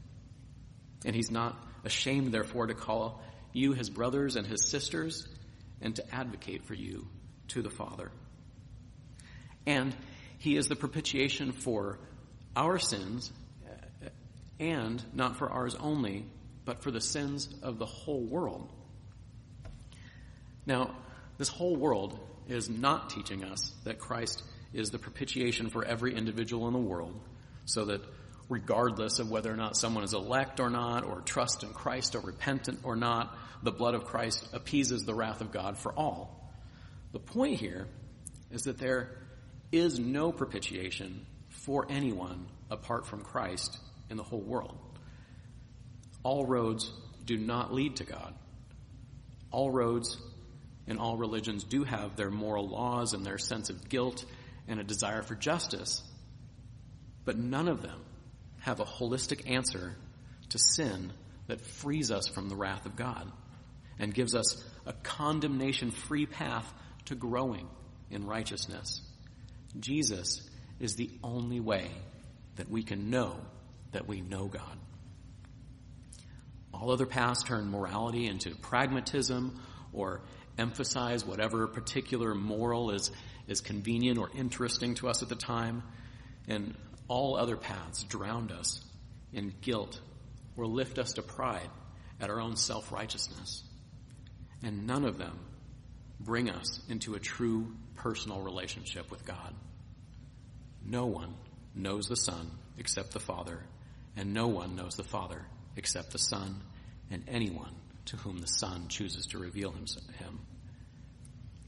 And 1.04 1.14
he's 1.14 1.30
not 1.30 1.56
ashamed, 1.84 2.32
therefore, 2.32 2.66
to 2.66 2.74
call 2.74 3.22
you 3.52 3.72
his 3.72 3.90
brothers 3.90 4.36
and 4.36 4.46
his 4.46 4.68
sisters 4.68 5.26
and 5.80 5.94
to 5.96 6.14
advocate 6.14 6.64
for 6.64 6.74
you 6.74 7.06
to 7.48 7.62
the 7.62 7.70
Father. 7.70 8.10
And 9.66 9.94
he 10.38 10.56
is 10.56 10.68
the 10.68 10.76
propitiation 10.76 11.52
for 11.52 11.98
our 12.54 12.78
sins 12.78 13.30
and 14.58 15.02
not 15.12 15.36
for 15.36 15.50
ours 15.50 15.74
only, 15.74 16.24
but 16.64 16.82
for 16.82 16.90
the 16.90 17.00
sins 17.00 17.48
of 17.62 17.78
the 17.78 17.86
whole 17.86 18.24
world. 18.24 18.72
Now, 20.66 20.94
this 21.38 21.48
whole 21.48 21.76
world 21.76 22.18
is 22.48 22.68
not 22.68 23.10
teaching 23.10 23.44
us 23.44 23.72
that 23.84 23.98
Christ 23.98 24.42
is 24.72 24.90
the 24.90 24.98
propitiation 24.98 25.70
for 25.70 25.84
every 25.84 26.14
individual 26.14 26.66
in 26.66 26.72
the 26.72 26.78
world, 26.78 27.18
so 27.64 27.86
that 27.86 28.02
regardless 28.48 29.18
of 29.18 29.30
whether 29.30 29.52
or 29.52 29.56
not 29.56 29.76
someone 29.76 30.04
is 30.04 30.14
elect 30.14 30.60
or 30.60 30.70
not, 30.70 31.04
or 31.04 31.20
trust 31.20 31.62
in 31.62 31.70
Christ 31.70 32.14
or 32.14 32.20
repentant 32.20 32.80
or 32.82 32.96
not, 32.96 33.36
the 33.62 33.72
blood 33.72 33.94
of 33.94 34.04
Christ 34.04 34.46
appeases 34.52 35.04
the 35.04 35.14
wrath 35.14 35.40
of 35.40 35.52
God 35.52 35.78
for 35.78 35.92
all. 35.92 36.52
The 37.12 37.18
point 37.18 37.58
here 37.58 37.88
is 38.50 38.64
that 38.64 38.78
there 38.78 39.16
is 39.72 39.98
no 39.98 40.30
propitiation 40.32 41.26
for 41.48 41.86
anyone 41.88 42.46
apart 42.70 43.06
from 43.06 43.22
Christ 43.22 43.78
in 44.10 44.16
the 44.16 44.22
whole 44.22 44.40
world 44.40 44.78
all 46.26 46.44
roads 46.44 46.90
do 47.24 47.38
not 47.38 47.72
lead 47.72 47.94
to 47.96 48.04
God. 48.04 48.34
All 49.52 49.70
roads 49.70 50.18
and 50.86 50.98
all 50.98 51.16
religions 51.16 51.64
do 51.64 51.84
have 51.84 52.16
their 52.16 52.30
moral 52.30 52.68
laws 52.68 53.12
and 53.12 53.24
their 53.24 53.38
sense 53.38 53.70
of 53.70 53.88
guilt 53.88 54.24
and 54.68 54.80
a 54.80 54.84
desire 54.84 55.22
for 55.22 55.34
justice, 55.34 56.02
but 57.24 57.36
none 57.38 57.68
of 57.68 57.82
them 57.82 58.00
have 58.60 58.80
a 58.80 58.84
holistic 58.84 59.50
answer 59.50 59.96
to 60.50 60.58
sin 60.58 61.12
that 61.46 61.60
frees 61.60 62.10
us 62.10 62.28
from 62.28 62.48
the 62.48 62.56
wrath 62.56 62.86
of 62.86 62.96
God 62.96 63.30
and 63.98 64.14
gives 64.14 64.34
us 64.34 64.62
a 64.84 64.92
condemnation 64.92 65.90
free 65.90 66.26
path 66.26 66.72
to 67.06 67.14
growing 67.14 67.68
in 68.10 68.26
righteousness. 68.26 69.00
Jesus 69.78 70.48
is 70.80 70.94
the 70.94 71.10
only 71.22 71.60
way 71.60 71.90
that 72.56 72.70
we 72.70 72.82
can 72.82 73.10
know 73.10 73.36
that 73.92 74.06
we 74.06 74.20
know 74.20 74.46
God. 74.46 74.78
All 76.72 76.90
other 76.90 77.06
paths 77.06 77.42
turn 77.42 77.70
morality 77.70 78.26
into 78.26 78.54
pragmatism 78.54 79.60
or 79.92 80.20
emphasize 80.58 81.24
whatever 81.24 81.66
particular 81.66 82.34
moral 82.34 82.90
is, 82.90 83.10
is 83.46 83.60
convenient 83.60 84.18
or 84.18 84.30
interesting 84.34 84.94
to 84.96 85.08
us 85.08 85.22
at 85.22 85.28
the 85.28 85.36
time. 85.36 85.82
And 86.48 86.74
all 87.08 87.36
other 87.36 87.56
paths 87.56 88.02
drown 88.04 88.50
us 88.50 88.80
in 89.32 89.52
guilt 89.60 90.00
or 90.56 90.66
lift 90.66 90.98
us 90.98 91.14
to 91.14 91.22
pride 91.22 91.68
at 92.20 92.30
our 92.30 92.40
own 92.40 92.56
self 92.56 92.92
righteousness. 92.92 93.62
And 94.62 94.86
none 94.86 95.04
of 95.04 95.18
them 95.18 95.38
bring 96.18 96.48
us 96.50 96.80
into 96.88 97.14
a 97.14 97.20
true 97.20 97.74
personal 97.96 98.40
relationship 98.40 99.10
with 99.10 99.24
God. 99.26 99.54
No 100.84 101.06
one 101.06 101.34
knows 101.74 102.08
the 102.08 102.16
Son 102.16 102.50
except 102.78 103.12
the 103.12 103.20
Father, 103.20 103.62
and 104.16 104.32
no 104.32 104.48
one 104.48 104.76
knows 104.76 104.94
the 104.94 105.04
Father 105.04 105.46
except 105.76 106.12
the 106.12 106.18
Son 106.18 106.62
and 107.10 107.24
anyone 107.28 107.74
to 108.06 108.16
whom 108.16 108.38
the 108.38 108.46
Son 108.46 108.88
chooses 108.88 109.26
to 109.26 109.38
reveal 109.38 109.72
him. 109.72 110.40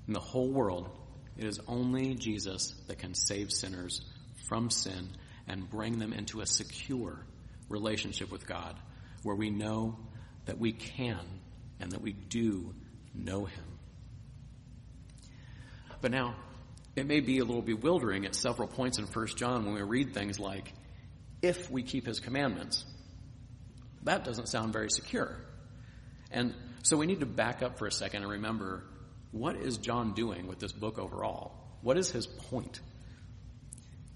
In 0.06 0.14
the 0.14 0.20
whole 0.20 0.50
world, 0.50 0.88
it 1.36 1.44
is 1.44 1.60
only 1.68 2.14
Jesus 2.14 2.74
that 2.86 2.98
can 2.98 3.14
save 3.14 3.52
sinners 3.52 4.02
from 4.48 4.70
sin 4.70 5.10
and 5.46 5.68
bring 5.68 5.98
them 5.98 6.12
into 6.12 6.40
a 6.40 6.46
secure 6.46 7.24
relationship 7.68 8.30
with 8.30 8.46
God 8.46 8.76
where 9.22 9.36
we 9.36 9.50
know 9.50 9.96
that 10.46 10.58
we 10.58 10.72
can 10.72 11.20
and 11.80 11.92
that 11.92 12.00
we 12.00 12.12
do 12.12 12.74
know 13.14 13.44
Him. 13.44 13.64
But 16.00 16.10
now, 16.10 16.36
it 16.96 17.06
may 17.06 17.20
be 17.20 17.38
a 17.38 17.44
little 17.44 17.62
bewildering 17.62 18.24
at 18.24 18.34
several 18.34 18.68
points 18.68 18.98
in 18.98 19.04
1 19.04 19.26
John 19.36 19.64
when 19.64 19.74
we 19.74 19.82
read 19.82 20.14
things 20.14 20.40
like, 20.40 20.72
if 21.42 21.70
we 21.70 21.82
keep 21.82 22.06
His 22.06 22.20
commandments. 22.20 22.84
That 24.04 24.24
doesn't 24.24 24.48
sound 24.48 24.72
very 24.72 24.90
secure. 24.90 25.36
And 26.30 26.54
so 26.82 26.96
we 26.96 27.06
need 27.06 27.20
to 27.20 27.26
back 27.26 27.62
up 27.62 27.78
for 27.78 27.86
a 27.86 27.92
second 27.92 28.22
and 28.22 28.32
remember 28.32 28.84
what 29.30 29.56
is 29.56 29.78
John 29.78 30.14
doing 30.14 30.46
with 30.46 30.58
this 30.58 30.72
book 30.72 30.98
overall? 30.98 31.52
What 31.82 31.98
is 31.98 32.10
his 32.10 32.26
point? 32.26 32.80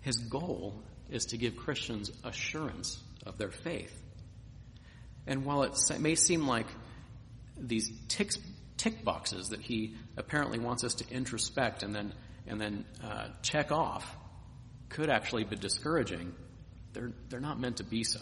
His 0.00 0.16
goal 0.16 0.82
is 1.10 1.26
to 1.26 1.36
give 1.36 1.56
Christians 1.56 2.10
assurance 2.24 3.00
of 3.26 3.38
their 3.38 3.50
faith. 3.50 3.96
And 5.26 5.44
while 5.44 5.62
it 5.62 5.78
may 6.00 6.14
seem 6.14 6.46
like 6.46 6.66
these 7.56 7.90
tick, 8.08 8.30
tick 8.76 9.04
boxes 9.04 9.50
that 9.50 9.60
he 9.60 9.94
apparently 10.16 10.58
wants 10.58 10.82
us 10.82 10.94
to 10.94 11.04
introspect 11.04 11.82
and 11.82 11.94
then 11.94 12.12
and 12.44 12.60
then 12.60 12.84
uh, 13.04 13.28
check 13.42 13.70
off 13.70 14.16
could 14.88 15.08
actually 15.08 15.44
be 15.44 15.54
discouraging, 15.54 16.34
they're 16.92 17.12
they're 17.28 17.40
not 17.40 17.60
meant 17.60 17.76
to 17.76 17.84
be 17.84 18.02
so. 18.02 18.20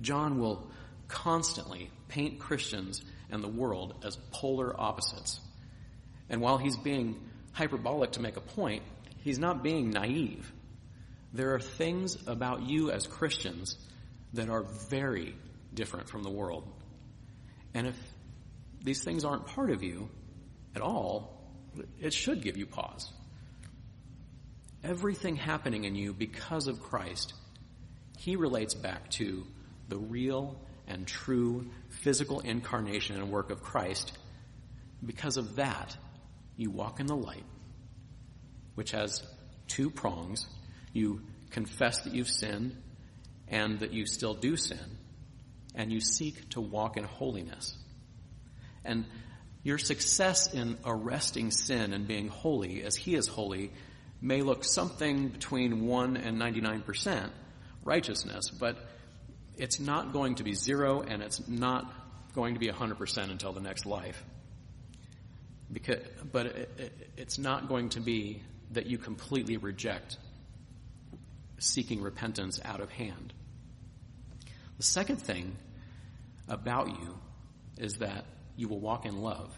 John 0.00 0.38
will 0.38 0.70
constantly 1.08 1.90
paint 2.10 2.38
Christians 2.38 3.02
and 3.30 3.42
the 3.42 3.48
world 3.48 3.94
as 4.04 4.16
polar 4.32 4.78
opposites. 4.78 5.40
And 6.28 6.40
while 6.40 6.58
he's 6.58 6.76
being 6.76 7.18
hyperbolic 7.52 8.12
to 8.12 8.20
make 8.20 8.36
a 8.36 8.40
point, 8.40 8.82
he's 9.18 9.38
not 9.38 9.62
being 9.62 9.90
naive. 9.90 10.52
There 11.32 11.54
are 11.54 11.60
things 11.60 12.18
about 12.26 12.68
you 12.68 12.90
as 12.90 13.06
Christians 13.06 13.76
that 14.34 14.50
are 14.50 14.64
very 14.90 15.34
different 15.72 16.08
from 16.08 16.22
the 16.22 16.30
world. 16.30 16.68
And 17.72 17.86
if 17.86 17.96
these 18.82 19.02
things 19.02 19.24
aren't 19.24 19.46
part 19.46 19.70
of 19.70 19.82
you 19.82 20.10
at 20.74 20.82
all, 20.82 21.40
it 22.00 22.12
should 22.12 22.42
give 22.42 22.56
you 22.56 22.66
pause. 22.66 23.12
Everything 24.82 25.36
happening 25.36 25.84
in 25.84 25.94
you 25.94 26.12
because 26.12 26.66
of 26.66 26.80
Christ, 26.80 27.34
he 28.18 28.36
relates 28.36 28.74
back 28.74 29.10
to 29.10 29.46
the 29.88 29.98
real 29.98 30.60
and 30.90 31.06
true 31.06 31.70
physical 31.88 32.40
incarnation 32.40 33.16
and 33.16 33.30
work 33.30 33.50
of 33.50 33.62
Christ. 33.62 34.12
Because 35.04 35.36
of 35.36 35.56
that, 35.56 35.96
you 36.56 36.70
walk 36.70 37.00
in 37.00 37.06
the 37.06 37.16
light, 37.16 37.44
which 38.74 38.90
has 38.90 39.22
two 39.66 39.88
prongs 39.90 40.46
you 40.92 41.22
confess 41.50 42.00
that 42.02 42.14
you've 42.14 42.28
sinned 42.28 42.76
and 43.48 43.80
that 43.80 43.92
you 43.92 44.06
still 44.06 44.34
do 44.34 44.56
sin, 44.56 44.98
and 45.74 45.92
you 45.92 46.00
seek 46.00 46.50
to 46.50 46.60
walk 46.60 46.96
in 46.96 47.04
holiness. 47.04 47.76
And 48.84 49.04
your 49.62 49.78
success 49.78 50.52
in 50.52 50.78
arresting 50.84 51.50
sin 51.50 51.92
and 51.92 52.06
being 52.06 52.28
holy 52.28 52.82
as 52.82 52.96
He 52.96 53.14
is 53.14 53.26
holy 53.26 53.72
may 54.20 54.42
look 54.42 54.64
something 54.64 55.28
between 55.28 55.86
1 55.86 56.16
and 56.16 56.38
99% 56.38 57.30
righteousness, 57.84 58.50
but 58.50 58.76
it's 59.60 59.78
not 59.78 60.14
going 60.14 60.36
to 60.36 60.42
be 60.42 60.54
zero 60.54 61.02
and 61.02 61.22
it's 61.22 61.46
not 61.46 61.92
going 62.34 62.54
to 62.54 62.60
be 62.60 62.68
100% 62.68 63.30
until 63.30 63.52
the 63.52 63.60
next 63.60 63.84
life. 63.84 64.24
Because, 65.70 65.98
but 66.32 66.46
it, 66.46 66.70
it, 66.78 67.10
it's 67.18 67.38
not 67.38 67.68
going 67.68 67.90
to 67.90 68.00
be 68.00 68.42
that 68.72 68.86
you 68.86 68.96
completely 68.96 69.58
reject 69.58 70.16
seeking 71.58 72.00
repentance 72.00 72.58
out 72.64 72.80
of 72.80 72.90
hand. 72.90 73.34
The 74.78 74.82
second 74.82 75.16
thing 75.16 75.54
about 76.48 76.88
you 76.88 77.18
is 77.76 77.96
that 77.96 78.24
you 78.56 78.66
will 78.66 78.80
walk 78.80 79.04
in 79.04 79.20
love. 79.20 79.54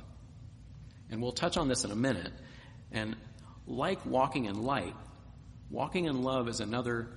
And 1.11 1.23
we'll 1.23 1.31
touch 1.31 1.57
on 1.57 1.69
this 1.69 1.85
in 1.85 1.93
a 1.93 1.97
minute. 1.97 2.33
And 2.91 3.15
like 3.69 4.05
walking 4.05 4.47
in 4.47 4.65
light, 4.65 4.97
walking 5.71 6.07
in 6.07 6.23
love 6.23 6.49
is 6.49 6.59
another 6.59 7.09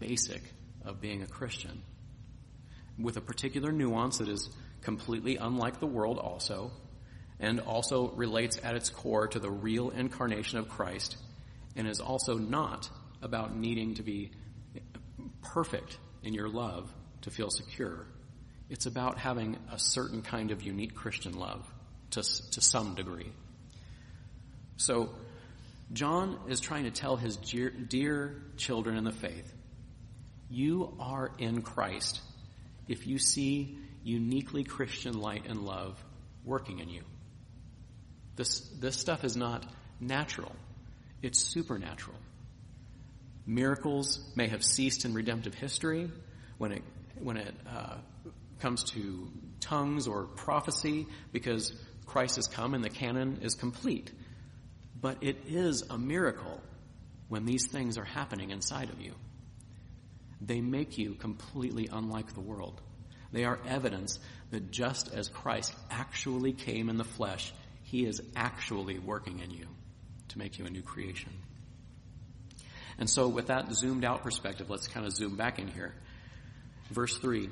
basic 0.00 0.42
of 0.84 1.00
being 1.00 1.22
a 1.22 1.26
Christian 1.26 1.82
with 2.98 3.16
a 3.16 3.20
particular 3.20 3.72
nuance 3.72 4.18
that 4.18 4.28
is 4.28 4.50
completely 4.82 5.36
unlike 5.36 5.80
the 5.80 5.86
world 5.86 6.18
also 6.18 6.70
and 7.40 7.60
also 7.60 8.10
relates 8.10 8.58
at 8.62 8.76
its 8.76 8.90
core 8.90 9.26
to 9.28 9.38
the 9.38 9.50
real 9.50 9.90
incarnation 9.90 10.58
of 10.58 10.68
Christ 10.68 11.16
and 11.76 11.88
is 11.88 12.00
also 12.00 12.38
not 12.38 12.88
about 13.20 13.56
needing 13.56 13.94
to 13.94 14.02
be 14.02 14.30
perfect 15.42 15.98
in 16.22 16.34
your 16.34 16.48
love 16.48 16.92
to 17.22 17.30
feel 17.30 17.50
secure. 17.50 18.06
It's 18.70 18.86
about 18.86 19.18
having 19.18 19.58
a 19.70 19.78
certain 19.78 20.22
kind 20.22 20.50
of 20.50 20.62
unique 20.62 20.94
Christian 20.94 21.34
love 21.34 21.66
to, 22.10 22.22
to 22.22 22.60
some 22.60 22.94
degree. 22.94 23.32
So, 24.76 25.10
John 25.92 26.38
is 26.48 26.60
trying 26.60 26.84
to 26.84 26.90
tell 26.90 27.16
his 27.16 27.36
dear, 27.36 27.68
dear 27.68 28.42
children 28.56 28.96
in 28.96 29.04
the 29.04 29.12
faith, 29.12 29.52
you 30.48 30.94
are 30.98 31.30
in 31.38 31.60
Christ 31.60 32.20
if 32.92 33.06
you 33.06 33.18
see 33.18 33.78
uniquely 34.04 34.64
Christian 34.64 35.18
light 35.18 35.46
and 35.48 35.62
love 35.62 36.02
working 36.44 36.80
in 36.80 36.90
you. 36.90 37.02
This, 38.36 38.60
this 38.80 38.96
stuff 38.96 39.24
is 39.24 39.34
not 39.34 39.64
natural. 39.98 40.52
It's 41.22 41.38
supernatural. 41.38 42.18
Miracles 43.46 44.20
may 44.36 44.48
have 44.48 44.62
ceased 44.62 45.06
in 45.06 45.14
redemptive 45.14 45.54
history 45.54 46.10
when 46.58 46.72
it, 46.72 46.82
when 47.18 47.38
it 47.38 47.54
uh, 47.66 47.96
comes 48.60 48.84
to 48.92 49.30
tongues 49.60 50.06
or 50.06 50.24
prophecy 50.24 51.06
because 51.32 51.72
Christ 52.04 52.36
has 52.36 52.46
come 52.46 52.74
and 52.74 52.84
the 52.84 52.90
canon 52.90 53.38
is 53.40 53.54
complete. 53.54 54.12
But 55.00 55.22
it 55.22 55.46
is 55.48 55.82
a 55.88 55.96
miracle 55.96 56.60
when 57.28 57.46
these 57.46 57.66
things 57.68 57.96
are 57.96 58.04
happening 58.04 58.50
inside 58.50 58.90
of 58.90 59.00
you. 59.00 59.14
They 60.44 60.60
make 60.60 60.98
you 60.98 61.14
completely 61.14 61.88
unlike 61.90 62.34
the 62.34 62.40
world. 62.40 62.80
They 63.30 63.44
are 63.44 63.58
evidence 63.66 64.18
that 64.50 64.70
just 64.70 65.12
as 65.14 65.28
Christ 65.28 65.72
actually 65.90 66.52
came 66.52 66.88
in 66.88 66.96
the 66.96 67.04
flesh, 67.04 67.54
he 67.84 68.04
is 68.04 68.20
actually 68.34 68.98
working 68.98 69.38
in 69.38 69.50
you 69.50 69.66
to 70.28 70.38
make 70.38 70.58
you 70.58 70.66
a 70.66 70.70
new 70.70 70.82
creation. 70.82 71.32
And 72.98 73.08
so 73.08 73.28
with 73.28 73.46
that 73.46 73.72
zoomed 73.72 74.04
out 74.04 74.22
perspective, 74.22 74.68
let's 74.68 74.88
kind 74.88 75.06
of 75.06 75.12
zoom 75.12 75.36
back 75.36 75.58
in 75.58 75.68
here. 75.68 75.94
Verse 76.90 77.16
3, 77.16 77.48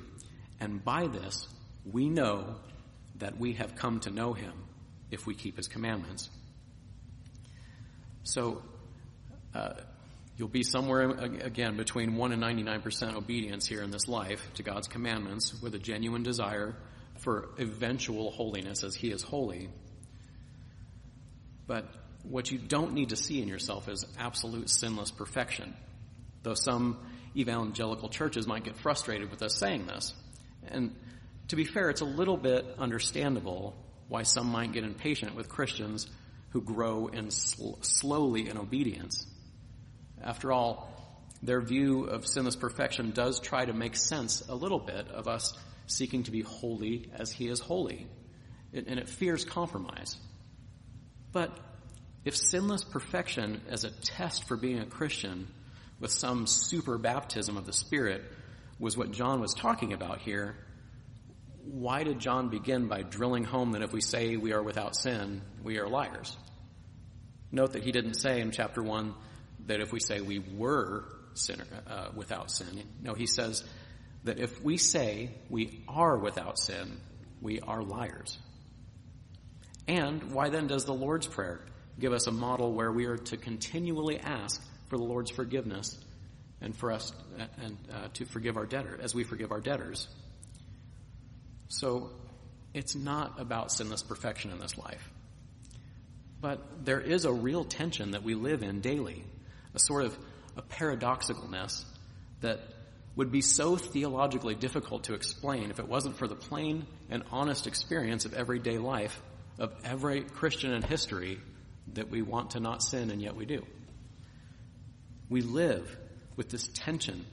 and 0.58 0.84
by 0.84 1.06
this 1.06 1.46
we 1.90 2.08
know 2.08 2.56
that 3.16 3.38
we 3.38 3.54
have 3.54 3.76
come 3.76 4.00
to 4.00 4.10
know 4.10 4.32
him 4.32 4.52
if 5.10 5.26
we 5.26 5.34
keep 5.34 5.56
his 5.56 5.68
commandments. 5.68 6.28
So, 8.22 8.62
uh, 9.54 9.72
you'll 10.40 10.48
be 10.48 10.62
somewhere 10.62 11.10
again 11.10 11.76
between 11.76 12.16
1 12.16 12.32
and 12.32 12.42
99% 12.42 13.14
obedience 13.14 13.66
here 13.66 13.82
in 13.82 13.90
this 13.90 14.08
life 14.08 14.42
to 14.54 14.62
God's 14.62 14.88
commandments 14.88 15.60
with 15.60 15.74
a 15.74 15.78
genuine 15.78 16.22
desire 16.22 16.74
for 17.18 17.50
eventual 17.58 18.30
holiness 18.30 18.82
as 18.82 18.94
he 18.94 19.10
is 19.10 19.22
holy. 19.22 19.68
But 21.66 21.92
what 22.22 22.50
you 22.50 22.56
don't 22.56 22.94
need 22.94 23.10
to 23.10 23.16
see 23.16 23.42
in 23.42 23.48
yourself 23.48 23.86
is 23.86 24.06
absolute 24.18 24.70
sinless 24.70 25.10
perfection. 25.10 25.76
Though 26.42 26.54
some 26.54 26.96
evangelical 27.36 28.08
churches 28.08 28.46
might 28.46 28.64
get 28.64 28.78
frustrated 28.78 29.30
with 29.30 29.42
us 29.42 29.58
saying 29.58 29.88
this. 29.88 30.14
And 30.66 30.96
to 31.48 31.56
be 31.56 31.66
fair, 31.66 31.90
it's 31.90 32.00
a 32.00 32.06
little 32.06 32.38
bit 32.38 32.64
understandable 32.78 33.76
why 34.08 34.22
some 34.22 34.46
might 34.46 34.72
get 34.72 34.84
impatient 34.84 35.36
with 35.36 35.50
Christians 35.50 36.06
who 36.52 36.62
grow 36.62 37.08
in 37.08 37.30
sl- 37.30 37.74
slowly 37.82 38.48
in 38.48 38.56
obedience. 38.56 39.26
After 40.22 40.52
all, 40.52 40.88
their 41.42 41.60
view 41.60 42.04
of 42.04 42.26
sinless 42.26 42.56
perfection 42.56 43.12
does 43.12 43.40
try 43.40 43.64
to 43.64 43.72
make 43.72 43.96
sense 43.96 44.42
a 44.48 44.54
little 44.54 44.78
bit 44.78 45.08
of 45.08 45.26
us 45.26 45.56
seeking 45.86 46.24
to 46.24 46.30
be 46.30 46.42
holy 46.42 47.10
as 47.14 47.32
he 47.32 47.48
is 47.48 47.60
holy. 47.60 48.06
And 48.72 48.98
it 48.98 49.08
fears 49.08 49.44
compromise. 49.44 50.16
But 51.32 51.56
if 52.24 52.36
sinless 52.36 52.84
perfection 52.84 53.62
as 53.68 53.84
a 53.84 53.90
test 53.90 54.46
for 54.46 54.56
being 54.56 54.78
a 54.78 54.86
Christian 54.86 55.48
with 55.98 56.12
some 56.12 56.46
super 56.46 56.98
baptism 56.98 57.56
of 57.56 57.66
the 57.66 57.72
Spirit 57.72 58.22
was 58.78 58.96
what 58.96 59.10
John 59.12 59.40
was 59.40 59.54
talking 59.54 59.92
about 59.92 60.20
here, 60.20 60.56
why 61.64 62.04
did 62.04 62.18
John 62.18 62.48
begin 62.48 62.88
by 62.88 63.02
drilling 63.02 63.44
home 63.44 63.72
that 63.72 63.82
if 63.82 63.92
we 63.92 64.00
say 64.00 64.36
we 64.36 64.52
are 64.52 64.62
without 64.62 64.96
sin, 64.96 65.42
we 65.62 65.78
are 65.78 65.88
liars? 65.88 66.36
Note 67.52 67.72
that 67.72 67.82
he 67.82 67.92
didn't 67.92 68.14
say 68.14 68.40
in 68.40 68.50
chapter 68.50 68.82
1 68.82 69.14
that 69.66 69.80
if 69.80 69.92
we 69.92 70.00
say 70.00 70.20
we 70.20 70.38
were 70.38 71.04
sinner, 71.34 71.64
uh, 71.86 72.08
without 72.14 72.50
sin. 72.50 72.82
No, 73.02 73.14
he 73.14 73.26
says 73.26 73.64
that 74.24 74.38
if 74.38 74.62
we 74.62 74.76
say 74.76 75.30
we 75.48 75.82
are 75.88 76.16
without 76.16 76.58
sin, 76.58 77.00
we 77.40 77.60
are 77.60 77.82
liars. 77.82 78.38
And 79.88 80.32
why 80.32 80.50
then 80.50 80.66
does 80.66 80.84
the 80.84 80.94
Lord's 80.94 81.26
Prayer 81.26 81.60
give 81.98 82.12
us 82.12 82.26
a 82.26 82.32
model 82.32 82.72
where 82.72 82.92
we 82.92 83.06
are 83.06 83.16
to 83.16 83.36
continually 83.36 84.18
ask 84.18 84.62
for 84.88 84.96
the 84.96 85.04
Lord's 85.04 85.30
forgiveness 85.30 85.98
and 86.60 86.76
for 86.76 86.92
us 86.92 87.12
and 87.62 87.76
uh, 87.92 88.08
to 88.14 88.24
forgive 88.26 88.56
our 88.56 88.66
debtor 88.66 88.98
as 89.02 89.14
we 89.14 89.24
forgive 89.24 89.52
our 89.52 89.60
debtors? 89.60 90.08
So 91.68 92.10
it's 92.74 92.94
not 92.94 93.40
about 93.40 93.72
sinless 93.72 94.02
perfection 94.02 94.50
in 94.50 94.58
this 94.58 94.76
life. 94.76 95.10
But 96.40 96.84
there 96.84 97.00
is 97.00 97.24
a 97.24 97.32
real 97.32 97.64
tension 97.64 98.12
that 98.12 98.22
we 98.22 98.34
live 98.34 98.62
in 98.62 98.80
daily, 98.80 99.24
a 99.74 99.78
sort 99.78 100.04
of 100.04 100.18
a 100.56 100.62
paradoxicalness 100.62 101.84
that 102.40 102.60
would 103.16 103.32
be 103.32 103.40
so 103.40 103.76
theologically 103.76 104.54
difficult 104.54 105.04
to 105.04 105.14
explain 105.14 105.70
if 105.70 105.78
it 105.78 105.88
wasn't 105.88 106.16
for 106.16 106.28
the 106.28 106.34
plain 106.34 106.86
and 107.10 107.22
honest 107.30 107.66
experience 107.66 108.24
of 108.24 108.34
everyday 108.34 108.78
life 108.78 109.20
of 109.58 109.74
every 109.84 110.22
Christian 110.22 110.72
in 110.72 110.82
history 110.82 111.38
that 111.94 112.08
we 112.10 112.22
want 112.22 112.52
to 112.52 112.60
not 112.60 112.82
sin 112.82 113.10
and 113.10 113.20
yet 113.20 113.36
we 113.36 113.44
do. 113.44 113.64
We 115.28 115.42
live 115.42 115.96
with 116.36 116.48
this 116.48 116.68
tension 116.68 117.26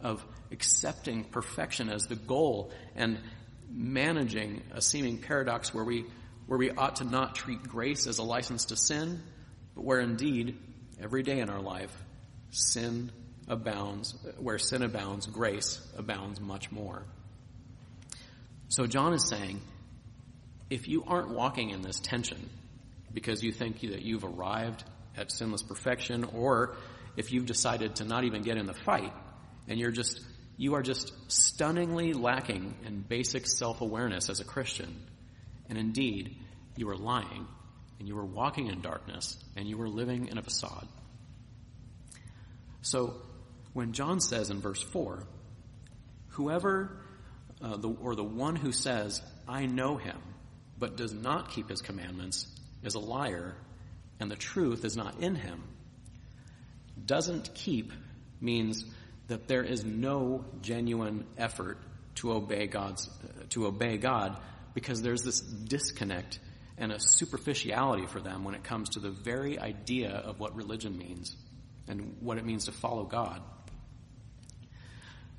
of 0.00 0.24
accepting 0.50 1.24
perfection 1.24 1.88
as 1.88 2.06
the 2.06 2.16
goal 2.16 2.72
and 2.96 3.18
managing 3.70 4.62
a 4.72 4.80
seeming 4.80 5.18
paradox 5.18 5.72
where 5.74 5.84
we 5.84 6.04
where 6.46 6.58
we 6.58 6.70
ought 6.70 6.96
to 6.96 7.04
not 7.04 7.34
treat 7.34 7.62
grace 7.62 8.06
as 8.06 8.16
a 8.16 8.22
license 8.22 8.66
to 8.66 8.76
sin, 8.76 9.22
but 9.74 9.84
where 9.84 10.00
indeed 10.00 10.58
every 11.02 11.22
day 11.22 11.40
in 11.40 11.50
our 11.50 11.60
life 11.60 11.92
sin 12.50 13.10
abounds, 13.46 14.14
where 14.38 14.58
sin 14.58 14.82
abounds, 14.82 15.26
grace 15.26 15.80
abounds 15.96 16.40
much 16.40 16.70
more. 16.70 17.02
So 18.68 18.86
John 18.86 19.14
is 19.14 19.26
saying, 19.26 19.60
if 20.70 20.88
you 20.88 21.04
aren't 21.06 21.30
walking 21.30 21.70
in 21.70 21.82
this 21.82 21.98
tension 21.98 22.50
because 23.12 23.42
you 23.42 23.52
think 23.52 23.80
that 23.80 24.02
you've 24.02 24.24
arrived 24.24 24.84
at 25.16 25.32
sinless 25.32 25.62
perfection, 25.62 26.24
or 26.24 26.76
if 27.16 27.32
you've 27.32 27.46
decided 27.46 27.96
to 27.96 28.04
not 28.04 28.24
even 28.24 28.42
get 28.42 28.58
in 28.58 28.66
the 28.66 28.74
fight 28.74 29.12
and 29.66 29.78
you're 29.78 29.90
just 29.90 30.20
you 30.58 30.74
are 30.74 30.82
just 30.82 31.12
stunningly 31.30 32.12
lacking 32.12 32.74
in 32.84 33.00
basic 33.00 33.46
self-awareness 33.46 34.28
as 34.28 34.40
a 34.40 34.44
Christian. 34.44 34.92
And 35.68 35.78
indeed, 35.78 36.36
you 36.76 36.88
are 36.90 36.96
lying 36.96 37.46
and 37.98 38.08
you 38.08 38.14
were 38.14 38.24
walking 38.24 38.68
in 38.68 38.80
darkness 38.80 39.36
and 39.56 39.68
you 39.68 39.76
were 39.76 39.88
living 39.88 40.28
in 40.28 40.38
a 40.38 40.42
facade. 40.42 40.86
So, 42.82 43.14
when 43.72 43.92
John 43.92 44.20
says 44.20 44.50
in 44.50 44.60
verse 44.60 44.82
4, 44.82 45.24
whoever, 46.28 47.00
uh, 47.60 47.76
the, 47.76 47.88
or 47.88 48.14
the 48.14 48.24
one 48.24 48.56
who 48.56 48.72
says, 48.72 49.20
I 49.46 49.66
know 49.66 49.96
him, 49.96 50.16
but 50.78 50.96
does 50.96 51.12
not 51.12 51.50
keep 51.50 51.68
his 51.68 51.82
commandments, 51.82 52.46
is 52.82 52.94
a 52.94 53.00
liar, 53.00 53.56
and 54.20 54.30
the 54.30 54.36
truth 54.36 54.84
is 54.84 54.96
not 54.96 55.20
in 55.20 55.34
him. 55.34 55.62
Doesn't 57.04 57.54
keep 57.54 57.92
means 58.40 58.84
that 59.26 59.48
there 59.48 59.62
is 59.62 59.84
no 59.84 60.44
genuine 60.62 61.24
effort 61.36 61.78
to 62.16 62.32
obey 62.32 62.66
God's 62.66 63.08
uh, 63.08 63.44
to 63.50 63.66
obey 63.66 63.96
God 63.96 64.38
because 64.74 65.02
there's 65.02 65.22
this 65.22 65.40
disconnect 65.40 66.38
and 66.78 66.92
a 66.92 67.00
superficiality 67.00 68.06
for 68.06 68.20
them 68.20 68.44
when 68.44 68.54
it 68.54 68.64
comes 68.64 68.90
to 68.90 69.00
the 69.00 69.10
very 69.10 69.58
idea 69.58 70.10
of 70.10 70.40
what 70.40 70.54
religion 70.56 70.96
means 70.96 71.34
and 71.86 72.16
what 72.20 72.38
it 72.38 72.44
means 72.44 72.66
to 72.66 72.72
follow 72.72 73.04
God. 73.04 73.42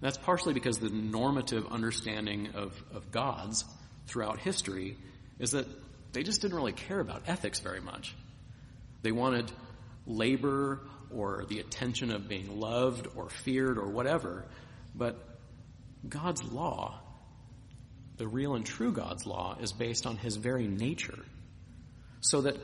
That's 0.02 0.18
partially 0.18 0.54
because 0.54 0.80
the 0.80 0.90
normative 0.90 1.68
understanding 1.72 2.50
of, 2.56 2.82
of 2.94 3.12
gods 3.12 3.66
throughout 4.08 4.40
history 4.40 4.98
is 5.40 5.52
that 5.52 5.68
they 6.14 6.24
just 6.24 6.42
didn't 6.42 6.56
really 6.56 6.74
care 6.74 7.00
about 7.00 7.24
ethics 7.28 7.60
very 7.60 7.82
much. 7.82 8.16
They 9.02 9.12
wanted 9.12 9.52
labor 10.08 10.80
or 11.12 11.46
the 11.48 11.60
attention 11.60 12.12
of 12.12 12.28
being 12.28 12.60
loved 12.60 13.08
or 13.16 13.30
feared 13.30 13.78
or 13.78 13.88
whatever. 13.88 14.46
But 14.96 15.18
God's 16.08 16.44
law, 16.44 17.00
the 18.20 18.28
real 18.28 18.54
and 18.54 18.66
true 18.66 18.92
God's 18.92 19.26
law, 19.26 19.58
is 19.60 19.72
based 19.72 20.06
on 20.06 20.18
his 20.18 20.36
very 20.36 20.68
nature. 20.68 21.18
So 22.20 22.42
that 22.42 22.58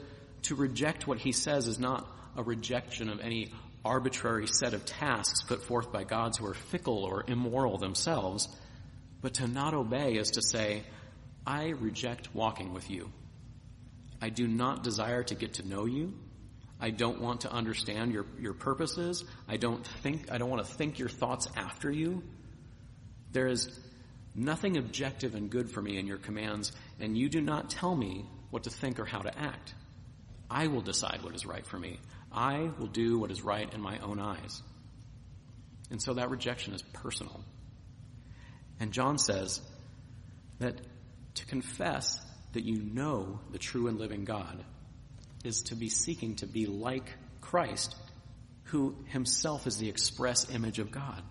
to 0.44 0.56
reject 0.56 1.08
what 1.08 1.18
he 1.18 1.32
says 1.32 1.66
is 1.66 1.80
not 1.80 2.06
a 2.36 2.44
rejection 2.44 3.10
of 3.10 3.22
any 3.22 3.52
arbitrary 3.86 4.48
set 4.48 4.74
of 4.74 4.86
tasks 4.86 5.44
put 5.44 5.64
forth 5.64 5.92
by 5.94 6.04
gods 6.04 6.38
who 6.38 6.46
are 6.46 6.54
fickle 6.54 7.06
or 7.06 7.24
immoral 7.28 7.78
themselves, 7.78 8.50
but 9.22 9.36
to 9.36 9.48
not 9.48 9.74
obey 9.74 10.16
is 10.16 10.32
to 10.32 10.42
say, 10.42 10.84
I 11.48 11.70
reject 11.70 12.36
walking 12.36 12.74
with 12.74 12.90
you. 12.90 13.12
I 14.22 14.30
do 14.30 14.48
not 14.48 14.84
desire 14.84 15.24
to 15.24 15.36
get 15.36 15.54
to 15.56 15.68
know 15.68 15.86
you. 15.86 16.14
I 16.82 16.90
don't 16.90 17.22
want 17.22 17.42
to 17.42 17.52
understand 17.52 18.12
your, 18.12 18.26
your 18.40 18.54
purposes. 18.54 19.24
I 19.48 19.56
don't 19.56 19.88
think, 20.04 20.32
I 20.32 20.38
don't 20.38 20.50
want 20.50 20.66
to 20.66 20.74
think 20.74 21.00
your 21.00 21.10
thoughts 21.10 21.48
after 21.56 21.90
you. 21.90 22.24
There 23.32 23.48
is 23.48 23.70
nothing 24.36 24.78
objective 24.78 25.34
and 25.34 25.50
good 25.50 25.72
for 25.72 25.82
me 25.82 25.98
in 25.98 26.08
your 26.08 26.18
commands, 26.18 26.72
and 27.00 27.18
you 27.18 27.30
do 27.30 27.42
not 27.42 27.70
tell 27.70 27.96
me 27.96 28.26
what 28.52 28.64
to 28.64 28.70
think 28.70 29.00
or 29.00 29.06
how 29.06 29.20
to 29.20 29.38
act. 29.38 29.74
I 30.50 30.68
will 30.68 30.82
decide 30.82 31.22
what 31.24 31.36
is 31.36 31.46
right 31.46 31.66
for 31.66 31.80
me. 31.80 32.00
I 32.32 32.70
will 32.78 32.88
do 32.88 33.18
what 33.18 33.32
is 33.32 33.42
right 33.42 33.74
in 33.74 33.82
my 33.82 34.00
own 34.00 34.20
eyes. 34.20 34.62
And 35.90 36.02
so 36.02 36.14
that 36.16 36.30
rejection 36.30 36.74
is 36.74 36.82
personal. 36.82 37.44
And 38.80 38.92
John 38.92 39.18
says 39.18 39.62
that 40.60 40.80
to 41.36 41.46
confess 41.46 42.20
that 42.54 42.64
you 42.64 42.82
know 42.82 43.40
the 43.52 43.58
true 43.58 43.88
and 43.88 43.98
living 44.00 44.26
God 44.26 44.64
is 45.44 45.64
to 45.64 45.76
be 45.76 45.90
seeking 45.90 46.36
to 46.38 46.48
be 46.48 46.66
like 46.66 47.10
Christ, 47.42 47.96
who 48.64 48.96
himself 49.08 49.68
is 49.68 49.78
the 49.78 49.90
express 49.90 50.50
image 50.50 50.80
of 50.80 50.92
God. 50.92 51.22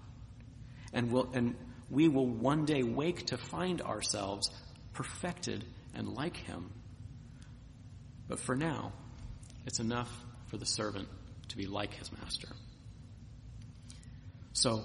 And, 0.92 1.10
will, 1.10 1.30
and 1.34 1.56
we 1.90 2.08
will 2.08 2.26
one 2.26 2.64
day 2.64 2.82
wake 2.82 3.26
to 3.26 3.36
find 3.36 3.80
ourselves 3.82 4.50
perfected 4.92 5.64
and 5.94 6.08
like 6.08 6.36
him. 6.36 6.70
But 8.28 8.40
for 8.40 8.56
now, 8.56 8.92
it's 9.66 9.80
enough 9.80 10.10
for 10.46 10.56
the 10.56 10.66
servant 10.66 11.08
to 11.48 11.56
be 11.56 11.66
like 11.66 11.94
his 11.94 12.10
master. 12.12 12.48
So, 14.52 14.84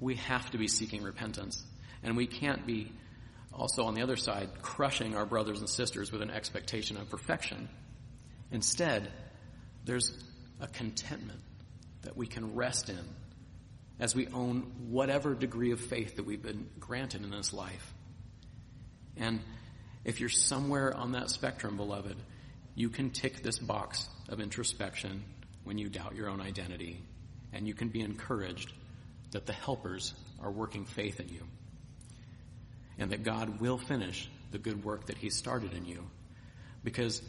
we 0.00 0.16
have 0.16 0.50
to 0.50 0.58
be 0.58 0.68
seeking 0.68 1.02
repentance. 1.02 1.64
And 2.02 2.16
we 2.16 2.26
can't 2.26 2.66
be 2.66 2.90
also 3.52 3.84
on 3.84 3.94
the 3.94 4.02
other 4.02 4.16
side 4.16 4.48
crushing 4.62 5.14
our 5.14 5.26
brothers 5.26 5.60
and 5.60 5.68
sisters 5.68 6.10
with 6.10 6.22
an 6.22 6.30
expectation 6.30 6.96
of 6.96 7.08
perfection. 7.08 7.68
Instead, 8.50 9.10
there's 9.84 10.12
a 10.60 10.66
contentment 10.66 11.40
that 12.02 12.16
we 12.16 12.26
can 12.26 12.54
rest 12.54 12.88
in 12.88 12.98
as 14.02 14.16
we 14.16 14.26
own 14.34 14.62
whatever 14.90 15.32
degree 15.32 15.70
of 15.70 15.78
faith 15.78 16.16
that 16.16 16.26
we've 16.26 16.42
been 16.42 16.68
granted 16.80 17.22
in 17.22 17.30
this 17.30 17.52
life. 17.52 17.94
And 19.16 19.38
if 20.04 20.18
you're 20.18 20.28
somewhere 20.28 20.92
on 20.92 21.12
that 21.12 21.30
spectrum, 21.30 21.76
beloved, 21.76 22.16
you 22.74 22.88
can 22.88 23.10
tick 23.10 23.44
this 23.44 23.60
box 23.60 24.08
of 24.28 24.40
introspection 24.40 25.22
when 25.62 25.78
you 25.78 25.88
doubt 25.88 26.16
your 26.16 26.28
own 26.28 26.40
identity, 26.40 27.00
and 27.52 27.68
you 27.68 27.74
can 27.74 27.90
be 27.90 28.00
encouraged 28.00 28.72
that 29.30 29.46
the 29.46 29.52
helpers 29.52 30.14
are 30.42 30.50
working 30.50 30.84
faith 30.84 31.20
in 31.20 31.28
you, 31.28 31.46
and 32.98 33.12
that 33.12 33.22
God 33.22 33.60
will 33.60 33.78
finish 33.78 34.28
the 34.50 34.58
good 34.58 34.82
work 34.82 35.06
that 35.06 35.16
He 35.16 35.30
started 35.30 35.74
in 35.74 35.86
you. 35.86 36.02
Because 36.82 37.22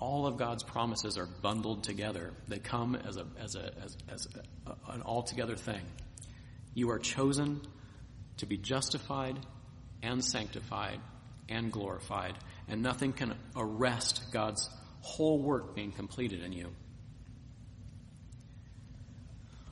all 0.00 0.26
of 0.26 0.38
God's 0.38 0.62
promises 0.62 1.18
are 1.18 1.26
bundled 1.26 1.84
together. 1.84 2.32
They 2.48 2.58
come 2.58 2.96
as 2.96 3.16
a 3.16 3.26
as 3.38 3.54
a 3.54 3.72
as, 3.84 3.96
as 4.08 4.28
a, 4.66 4.92
an 4.92 5.02
altogether 5.02 5.56
thing. 5.56 5.82
You 6.74 6.90
are 6.90 6.98
chosen 6.98 7.60
to 8.38 8.46
be 8.46 8.56
justified 8.56 9.38
and 10.02 10.24
sanctified 10.24 10.98
and 11.48 11.70
glorified, 11.70 12.34
and 12.68 12.82
nothing 12.82 13.12
can 13.12 13.34
arrest 13.54 14.22
God's 14.32 14.68
whole 15.02 15.38
work 15.38 15.74
being 15.74 15.92
completed 15.92 16.42
in 16.42 16.52
you. 16.52 16.70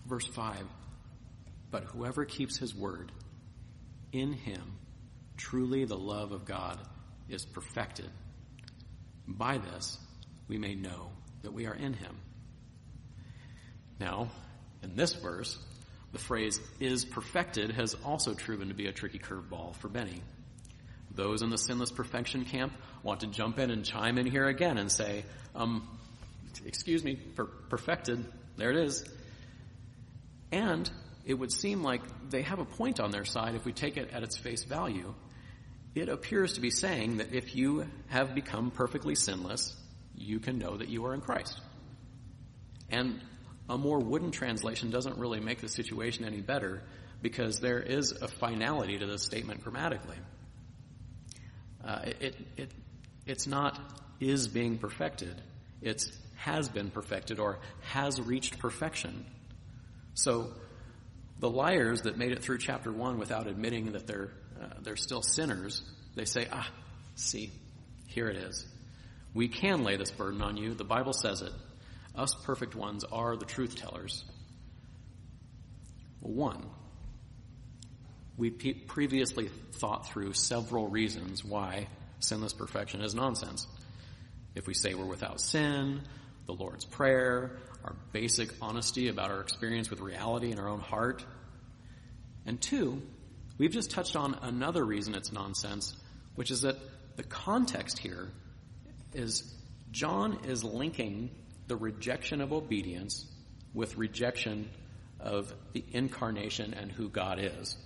Verse 0.07 0.27
5 0.27 0.67
But 1.71 1.85
whoever 1.85 2.27
keeps 2.27 2.59
his 2.59 2.75
word, 2.75 3.11
in 4.13 4.33
him 4.33 4.79
truly 5.39 5.85
the 5.85 5.97
love 5.97 6.33
of 6.33 6.45
God 6.45 6.79
is 7.29 7.47
perfected. 7.47 8.11
By 9.27 9.59
this, 9.59 9.99
we 10.49 10.59
may 10.59 10.75
know 10.75 11.11
that 11.43 11.53
we 11.53 11.67
are 11.67 11.75
in 11.75 11.93
him. 11.93 12.17
Now, 14.01 14.31
in 14.83 14.97
this 14.97 15.15
verse, 15.15 15.59
the 16.13 16.19
phrase 16.19 16.61
is 16.81 17.05
perfected 17.05 17.73
has 17.73 17.95
also 18.05 18.35
proven 18.35 18.69
to 18.69 18.75
be 18.75 18.87
a 18.87 18.93
tricky 18.93 19.19
curveball 19.19 19.77
for 19.77 19.89
Benny. 19.89 20.23
Those 21.15 21.43
in 21.43 21.51
the 21.51 21.59
sinless 21.59 21.91
perfection 21.91 22.45
camp 22.45 22.73
want 23.03 23.21
to 23.21 23.27
jump 23.27 23.59
in 23.59 23.71
and 23.71 23.85
chime 23.85 24.19
in 24.19 24.27
here 24.27 24.47
again 24.47 24.79
and 24.79 24.91
say, 24.91 25.25
um, 25.55 25.87
excuse 26.65 27.03
me, 27.03 27.17
per- 27.17 27.47
perfected, 27.47 28.25
there 28.57 28.71
it 28.71 28.77
is. 28.77 29.05
And 30.53 30.91
it 31.27 31.35
would 31.35 31.53
seem 31.53 31.83
like 31.83 32.01
they 32.31 32.43
have 32.43 32.59
a 32.59 32.65
point 32.65 33.01
on 33.01 33.11
their 33.11 33.25
side 33.25 33.55
if 33.55 33.65
we 33.65 33.73
take 33.73 33.97
it 33.97 34.11
at 34.13 34.23
its 34.23 34.39
face 34.39 34.65
value. 34.65 35.15
It 35.95 36.09
appears 36.09 36.55
to 36.55 36.61
be 36.61 36.71
saying 36.71 37.19
that 37.19 37.35
if 37.35 37.55
you 37.55 37.87
have 38.09 38.35
become 38.35 38.71
perfectly 38.71 39.15
sinless, 39.15 39.77
you 40.21 40.41
can 40.41 40.59
know 40.59 40.77
that 40.77 40.89
you 40.89 41.07
are 41.07 41.15
in 41.15 41.21
Christ. 41.21 41.61
And 42.91 43.21
a 43.69 43.77
more 43.77 43.99
wooden 43.99 44.31
translation 44.31 44.91
doesn't 44.91 45.19
really 45.19 45.41
make 45.41 45.61
the 45.61 45.69
situation 45.69 46.25
any 46.25 46.41
better 46.41 46.83
because 47.21 47.61
there 47.61 47.81
is 47.81 48.13
a 48.13 48.29
finality 48.29 48.99
to 48.99 49.07
this 49.07 49.23
statement 49.23 49.63
grammatically. 49.63 50.17
Uh, 51.85 52.01
it, 52.21 52.37
it, 52.57 52.71
it's 53.27 53.47
not 53.47 53.79
is 54.21 54.49
being 54.49 54.79
perfected. 54.79 55.41
It's 55.81 56.11
has 56.37 56.69
been 56.69 56.91
perfected 56.91 57.39
or 57.41 57.59
has 57.83 58.21
reached 58.21 58.59
perfection. 58.59 59.27
So 60.15 60.53
the 61.41 61.51
liars 61.51 62.03
that 62.03 62.17
made 62.17 62.33
it 62.33 62.43
through 62.43 62.59
chapter 62.59 62.93
one 62.93 63.19
without 63.19 63.47
admitting 63.47 63.93
that 63.93 64.07
they're 64.07 64.31
uh, 64.61 64.67
they're 64.83 64.97
still 64.97 65.23
sinners, 65.23 65.83
they 66.17 66.25
say, 66.25 66.49
"Ah, 66.51 66.69
see, 67.15 67.53
here 68.07 68.29
it 68.29 68.37
is. 68.37 68.67
We 69.35 69.49
can 69.49 69.85
lay 69.85 69.97
this 69.97 70.11
burden 70.11 70.43
on 70.43 70.57
you. 70.57 70.75
The 70.75 70.85
Bible 70.85 71.13
says 71.13 71.43
it. 71.43 71.53
Us 72.15 72.35
perfect 72.45 72.75
ones 72.75 73.05
are 73.05 73.37
the 73.37 73.45
truth 73.45 73.77
tellers." 73.77 74.25
One, 76.21 76.69
we 78.37 78.51
previously 78.51 79.49
thought 79.73 80.09
through 80.09 80.33
several 80.33 80.89
reasons 80.89 81.45
why 81.45 81.89
sinless 82.21 82.53
perfection 82.53 83.01
is 83.01 83.15
nonsense. 83.15 83.67
If 84.55 84.67
we 84.67 84.75
say 84.75 84.95
we're 84.95 85.05
without 85.05 85.41
sin, 85.41 86.03
the 86.47 86.55
Lord's 86.55 86.85
Prayer, 86.85 87.59
our 87.85 87.95
basic 88.13 88.51
honesty 88.61 89.09
about 89.09 89.31
our 89.31 89.41
experience 89.41 89.91
with 89.91 90.01
reality 90.01 90.51
in 90.51 90.59
our 90.59 90.69
own 90.69 90.81
heart. 90.81 91.25
And 92.47 92.61
two, 92.61 93.03
we've 93.59 93.71
just 93.71 93.91
touched 93.91 94.17
on 94.17 94.35
another 94.35 94.85
reason 94.85 95.15
it's 95.15 95.31
nonsense, 95.31 95.97
which 96.35 96.51
is 96.51 96.63
that 96.63 96.77
the 97.17 97.23
context 97.23 97.99
here 97.99 98.33
is 99.13 99.55
John 99.91 100.45
is 100.45 100.65
linking 100.65 101.31
the 101.67 101.77
rejection 101.77 102.41
of 102.41 102.53
obedience 102.53 103.27
with 103.75 103.97
rejection 103.97 104.71
of 105.21 105.53
the 105.73 105.85
incarnation 105.93 106.75
and 106.75 106.91
who 106.91 107.09
God 107.09 107.39
is. 107.41 107.77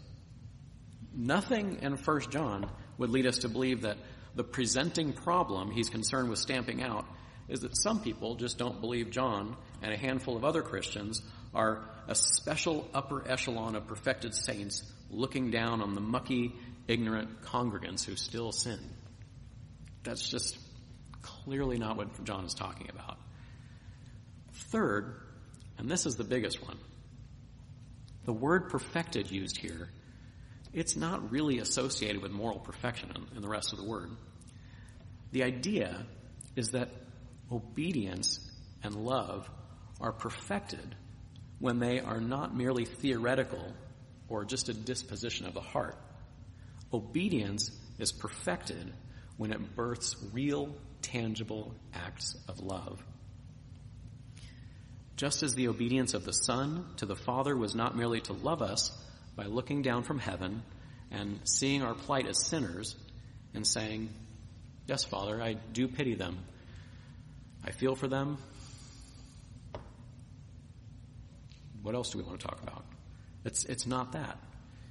Nothing 1.14 1.78
in 1.82 1.96
1 1.96 2.20
John 2.30 2.70
would 2.98 3.10
lead 3.10 3.26
us 3.26 3.38
to 3.38 3.48
believe 3.48 3.82
that 3.82 3.98
the 4.34 4.44
presenting 4.44 5.12
problem 5.12 5.70
he's 5.70 5.90
concerned 5.90 6.30
with 6.30 6.38
stamping 6.38 6.82
out 6.82 7.04
is 7.48 7.60
that 7.60 7.76
some 7.76 8.00
people 8.00 8.36
just 8.36 8.58
don't 8.58 8.80
believe 8.80 9.10
John 9.10 9.56
and 9.82 9.92
a 9.92 9.96
handful 9.96 10.36
of 10.36 10.44
other 10.44 10.62
Christians 10.62 11.20
are 11.54 11.84
a 12.08 12.14
special 12.14 12.88
upper 12.94 13.28
echelon 13.28 13.76
of 13.76 13.86
perfected 13.86 14.34
saints 14.34 14.82
looking 15.10 15.50
down 15.50 15.82
on 15.82 15.94
the 15.94 16.00
mucky, 16.00 16.54
ignorant 16.88 17.42
congregants 17.42 18.04
who 18.04 18.16
still 18.16 18.52
sin. 18.52 18.78
That's 20.02 20.28
just 20.28 20.58
clearly 21.44 21.78
not 21.78 21.96
what 21.96 22.24
John 22.24 22.44
is 22.44 22.54
talking 22.54 22.88
about. 22.90 23.18
Third, 24.70 25.20
and 25.78 25.90
this 25.90 26.06
is 26.06 26.16
the 26.16 26.24
biggest 26.24 26.64
one, 26.64 26.78
the 28.24 28.32
word 28.32 28.68
perfected 28.70 29.30
used 29.30 29.56
here, 29.56 29.88
it's 30.72 30.96
not 30.96 31.30
really 31.30 31.58
associated 31.58 32.22
with 32.22 32.32
moral 32.32 32.58
perfection 32.58 33.10
in, 33.14 33.36
in 33.36 33.42
the 33.42 33.48
rest 33.48 33.72
of 33.72 33.78
the 33.78 33.84
word. 33.84 34.10
The 35.32 35.42
idea 35.44 36.06
is 36.56 36.70
that 36.70 36.88
obedience 37.50 38.38
and 38.82 38.94
love 38.94 39.48
are 40.00 40.12
perfected 40.12 40.94
when 41.58 41.78
they 41.78 42.00
are 42.00 42.20
not 42.20 42.56
merely 42.56 42.84
theoretical 42.84 43.72
or 44.28 44.44
just 44.44 44.68
a 44.68 44.74
disposition 44.74 45.46
of 45.46 45.54
the 45.54 45.60
heart. 45.60 45.96
Obedience 46.92 47.70
is 47.98 48.12
perfected 48.12 48.92
when 49.36 49.52
it 49.52 49.74
births 49.74 50.16
real, 50.32 50.74
tangible 51.00 51.74
acts 51.94 52.36
of 52.48 52.60
love. 52.60 53.02
Just 55.16 55.42
as 55.42 55.54
the 55.54 55.68
obedience 55.68 56.14
of 56.14 56.24
the 56.24 56.32
Son 56.32 56.86
to 56.96 57.06
the 57.06 57.16
Father 57.16 57.56
was 57.56 57.74
not 57.74 57.96
merely 57.96 58.20
to 58.22 58.32
love 58.32 58.62
us 58.62 58.90
by 59.36 59.44
looking 59.44 59.82
down 59.82 60.02
from 60.02 60.18
heaven 60.18 60.62
and 61.10 61.40
seeing 61.44 61.82
our 61.82 61.94
plight 61.94 62.26
as 62.26 62.38
sinners 62.38 62.96
and 63.54 63.66
saying, 63.66 64.08
Yes, 64.86 65.04
Father, 65.04 65.40
I 65.40 65.54
do 65.54 65.86
pity 65.86 66.14
them. 66.14 66.38
I 67.64 67.70
feel 67.70 67.94
for 67.94 68.08
them. 68.08 68.38
What 71.82 71.94
else 71.94 72.10
do 72.10 72.18
we 72.18 72.24
want 72.24 72.40
to 72.40 72.46
talk 72.46 72.62
about? 72.62 72.84
It's, 73.44 73.64
it's 73.64 73.86
not 73.86 74.12
that. 74.12 74.38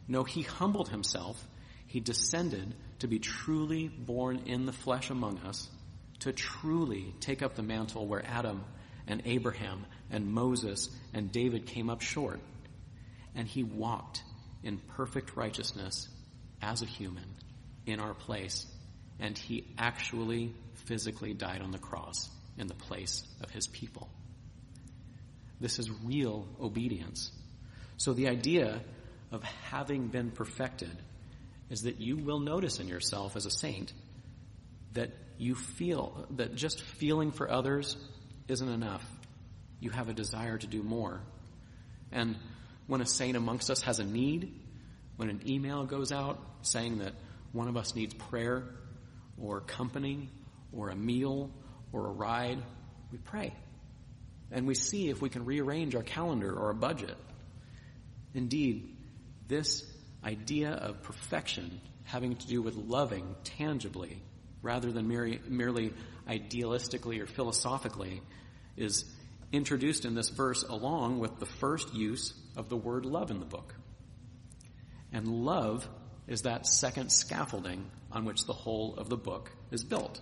No, 0.07 0.23
he 0.23 0.41
humbled 0.41 0.89
himself. 0.89 1.41
He 1.87 1.99
descended 1.99 2.73
to 3.01 3.07
be 3.07 3.19
truly 3.19 3.87
born 3.87 4.43
in 4.45 4.67
the 4.67 4.71
flesh 4.71 5.09
among 5.09 5.39
us, 5.39 5.67
to 6.19 6.31
truly 6.31 7.13
take 7.19 7.41
up 7.41 7.55
the 7.55 7.63
mantle 7.63 8.05
where 8.05 8.23
Adam 8.25 8.63
and 9.07 9.23
Abraham 9.25 9.85
and 10.11 10.31
Moses 10.31 10.87
and 11.11 11.31
David 11.31 11.65
came 11.65 11.89
up 11.89 12.01
short. 12.01 12.39
And 13.33 13.47
he 13.47 13.63
walked 13.63 14.21
in 14.63 14.77
perfect 14.77 15.35
righteousness 15.35 16.07
as 16.61 16.83
a 16.83 16.85
human 16.85 17.25
in 17.87 17.99
our 17.99 18.13
place. 18.13 18.67
And 19.19 19.35
he 19.35 19.65
actually 19.79 20.53
physically 20.85 21.33
died 21.33 21.61
on 21.63 21.71
the 21.71 21.79
cross 21.79 22.29
in 22.57 22.67
the 22.67 22.75
place 22.75 23.23
of 23.41 23.49
his 23.49 23.65
people. 23.65 24.09
This 25.59 25.79
is 25.79 25.89
real 26.03 26.47
obedience. 26.61 27.31
So 27.97 28.13
the 28.13 28.29
idea 28.29 28.81
of 29.31 29.43
having 29.43 30.09
been 30.09 30.29
perfected 30.29 30.95
is 31.71 31.83
that 31.83 32.01
you 32.01 32.17
will 32.17 32.39
notice 32.39 32.79
in 32.79 32.89
yourself 32.89 33.37
as 33.37 33.45
a 33.45 33.49
saint 33.49 33.93
that 34.91 35.09
you 35.37 35.55
feel 35.55 36.27
that 36.31 36.53
just 36.53 36.81
feeling 36.81 37.31
for 37.31 37.49
others 37.49 37.95
isn't 38.49 38.67
enough. 38.67 39.03
You 39.79 39.89
have 39.89 40.09
a 40.09 40.13
desire 40.13 40.57
to 40.57 40.67
do 40.67 40.83
more. 40.83 41.21
And 42.11 42.35
when 42.87 42.99
a 42.99 43.05
saint 43.05 43.37
amongst 43.37 43.71
us 43.71 43.81
has 43.83 43.99
a 43.99 44.03
need, 44.03 44.53
when 45.15 45.29
an 45.29 45.41
email 45.47 45.85
goes 45.85 46.11
out 46.11 46.39
saying 46.61 46.99
that 46.99 47.13
one 47.53 47.69
of 47.69 47.77
us 47.77 47.95
needs 47.95 48.13
prayer 48.13 48.65
or 49.41 49.61
company 49.61 50.29
or 50.73 50.89
a 50.89 50.95
meal 50.95 51.49
or 51.93 52.07
a 52.07 52.11
ride, 52.11 52.61
we 53.13 53.17
pray. 53.17 53.53
And 54.51 54.67
we 54.67 54.75
see 54.75 55.09
if 55.09 55.21
we 55.21 55.29
can 55.29 55.45
rearrange 55.45 55.95
our 55.95 56.03
calendar 56.03 56.53
or 56.53 56.69
a 56.69 56.75
budget. 56.75 57.15
Indeed, 58.33 58.97
this 59.47 59.85
idea 60.23 60.71
of 60.71 61.03
perfection 61.03 61.81
having 62.03 62.35
to 62.35 62.47
do 62.47 62.61
with 62.61 62.75
loving 62.75 63.35
tangibly 63.43 64.21
rather 64.61 64.91
than 64.91 65.07
merely 65.07 65.93
idealistically 66.27 67.19
or 67.19 67.25
philosophically 67.25 68.21
is 68.77 69.05
introduced 69.51 70.05
in 70.05 70.15
this 70.15 70.29
verse 70.29 70.63
along 70.63 71.19
with 71.19 71.39
the 71.39 71.45
first 71.45 71.93
use 71.93 72.33
of 72.55 72.69
the 72.69 72.77
word 72.77 73.05
love 73.05 73.31
in 73.31 73.39
the 73.39 73.45
book. 73.45 73.73
And 75.11 75.27
love 75.27 75.87
is 76.27 76.43
that 76.43 76.65
second 76.67 77.11
scaffolding 77.11 77.89
on 78.11 78.25
which 78.25 78.45
the 78.45 78.53
whole 78.53 78.95
of 78.95 79.09
the 79.09 79.17
book 79.17 79.51
is 79.71 79.83
built. 79.83 80.21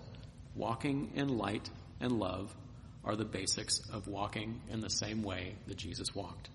Walking 0.55 1.11
in 1.15 1.37
light 1.37 1.69
and 1.99 2.13
love 2.19 2.55
are 3.03 3.15
the 3.15 3.25
basics 3.25 3.81
of 3.91 4.07
walking 4.07 4.61
in 4.69 4.79
the 4.79 4.89
same 4.89 5.21
way 5.23 5.55
that 5.67 5.77
Jesus 5.77 6.15
walked. 6.15 6.49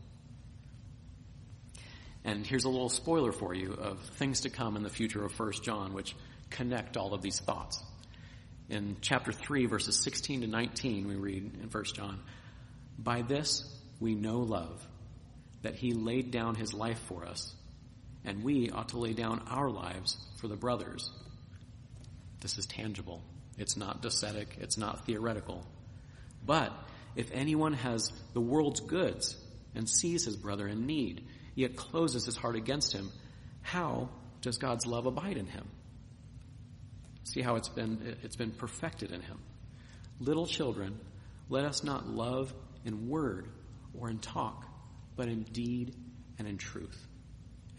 And 2.25 2.47
here's 2.47 2.65
a 2.65 2.71
little 2.71 2.89
spoiler 2.89 3.33
for 3.33 3.55
you 3.55 3.73
of 3.73 4.01
things 4.17 4.41
to 4.41 4.51
come 4.51 4.77
in 4.77 4.83
the 4.83 4.91
future 4.91 5.25
of 5.25 5.39
1 5.39 5.53
John, 5.63 5.93
which 5.93 6.17
connect 6.51 6.97
all 6.97 7.13
of 7.13 7.21
these 7.21 7.39
thoughts. 7.39 7.83
In 8.71 8.97
chapter 9.03 9.31
3, 9.31 9.67
verses 9.67 10.03
16 10.03 10.41
to 10.41 10.47
19, 10.47 11.07
we 11.07 11.17
read 11.17 11.43
in 11.63 11.69
1 11.71 11.85
John, 11.95 12.21
By 12.99 13.23
this 13.23 13.63
we 14.01 14.15
know 14.15 14.39
love, 14.39 14.87
that 15.63 15.75
he 15.75 15.93
laid 15.93 16.31
down 16.31 16.55
his 16.55 16.73
life 16.73 16.99
for 17.09 17.27
us, 17.27 17.55
and 18.25 18.43
we 18.43 18.71
ought 18.71 18.89
to 18.91 18.99
lay 18.99 19.13
down 19.13 19.43
our 19.51 19.69
lives 19.69 20.17
for 20.37 20.49
the 20.49 20.57
brothers. 20.57 21.11
This 22.41 22.57
is 22.57 22.67
tangible. 22.67 23.23
It's 23.59 23.77
not 23.77 24.03
docetic. 24.03 24.59
It's 24.61 24.79
not 24.79 25.07
theoretical. 25.07 25.65
But 26.45 26.73
if 27.17 27.31
anyone 27.33 27.75
has 27.75 28.13
the 28.33 28.41
world's 28.41 28.81
goods 28.81 29.37
and 29.75 29.89
sees 29.89 30.25
his 30.25 30.37
brother 30.37 30.67
in 30.67 30.87
need, 30.87 31.25
yet 31.55 31.77
closes 31.77 32.25
his 32.27 32.37
heart 32.37 32.57
against 32.57 32.93
him, 32.93 33.11
how 33.63 34.09
does 34.41 34.59
God's 34.59 34.87
love 34.87 35.07
abide 35.07 35.37
in 35.37 35.47
him? 35.47 35.67
See 37.25 37.41
how 37.41 37.57
it's 37.57 37.69
been, 37.69 38.17
it's 38.23 38.37
been 38.37 38.51
perfected 38.51 39.11
in 39.13 39.21
him. 39.21 39.39
Little 40.21 40.47
children, 40.47 40.99
let 41.49 41.65
us 41.65 41.83
not 41.83 42.09
love 42.09 42.53
in 42.85 43.09
word 43.09 43.49
or 43.99 44.11
in 44.11 44.19
talk, 44.19 44.67
but 45.17 45.29
in 45.29 45.43
deed 45.45 45.95
and 46.39 46.47
in 46.47 46.59
truth. 46.59 47.07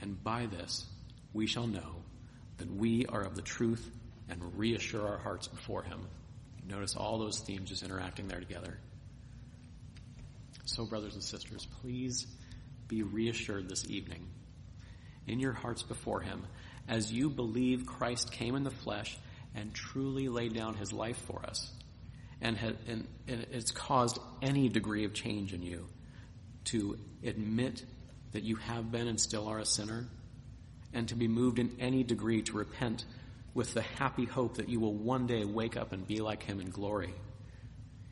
And 0.02 0.22
by 0.24 0.48
this 0.48 0.86
we 1.34 1.48
shall 1.48 1.68
know 1.68 1.96
that 2.58 2.74
we 2.74 3.06
are 3.08 3.22
of 3.22 3.36
the 3.36 3.42
truth 3.42 3.90
and 4.30 4.58
reassure 4.58 5.08
our 5.08 5.18
hearts 5.18 5.48
before 5.48 5.84
Him. 5.84 6.08
Notice 6.68 6.96
all 6.96 7.20
those 7.20 7.40
themes 7.40 7.70
just 7.70 7.84
interacting 7.84 8.28
there 8.28 8.40
together. 8.40 8.78
So, 10.66 10.86
brothers 10.86 11.14
and 11.14 11.24
sisters, 11.24 11.68
please 11.82 12.26
be 12.88 13.04
reassured 13.04 13.70
this 13.70 13.86
evening 13.90 14.28
in 15.28 15.40
your 15.40 15.54
hearts 15.54 15.84
before 15.84 16.22
Him 16.22 16.46
as 16.88 17.12
you 17.12 17.30
believe 17.30 17.86
Christ 17.86 18.32
came 18.32 18.56
in 18.56 18.64
the 18.64 18.72
flesh 18.72 19.18
and 19.56 19.74
truly 19.74 20.30
laid 20.30 20.54
down 20.54 20.76
His 20.76 20.94
life 20.94 21.18
for 21.18 21.44
us. 21.46 21.72
And, 22.42 22.58
and, 22.88 23.08
and 23.28 23.48
it's 23.52 23.72
caused 23.72 24.20
any 24.42 24.70
degree 24.70 25.06
of 25.06 25.14
change 25.14 25.54
in 25.54 25.64
you 25.64 25.88
to 26.66 26.98
admit 27.24 27.84
that 28.34 28.44
you 28.44 28.58
have 28.58 28.92
been 28.92 29.08
and 29.08 29.20
still 29.20 29.48
are 29.48 29.60
a 29.60 29.66
sinner, 29.66 30.06
and 30.94 31.08
to 31.08 31.16
be 31.16 31.28
moved 31.28 31.60
in 31.60 31.76
any 31.80 32.04
degree 32.04 32.42
to 32.42 32.58
repent 32.58 33.06
with 33.54 33.74
the 33.74 33.82
happy 33.82 34.26
hope 34.26 34.58
that 34.58 34.68
you 34.68 34.80
will 34.80 34.94
one 34.94 35.28
day 35.28 35.46
wake 35.46 35.78
up 35.78 35.94
and 35.94 36.06
be 36.06 36.20
like 36.20 36.44
Him 36.44 36.60
in 36.60 36.70
glory. 36.70 37.14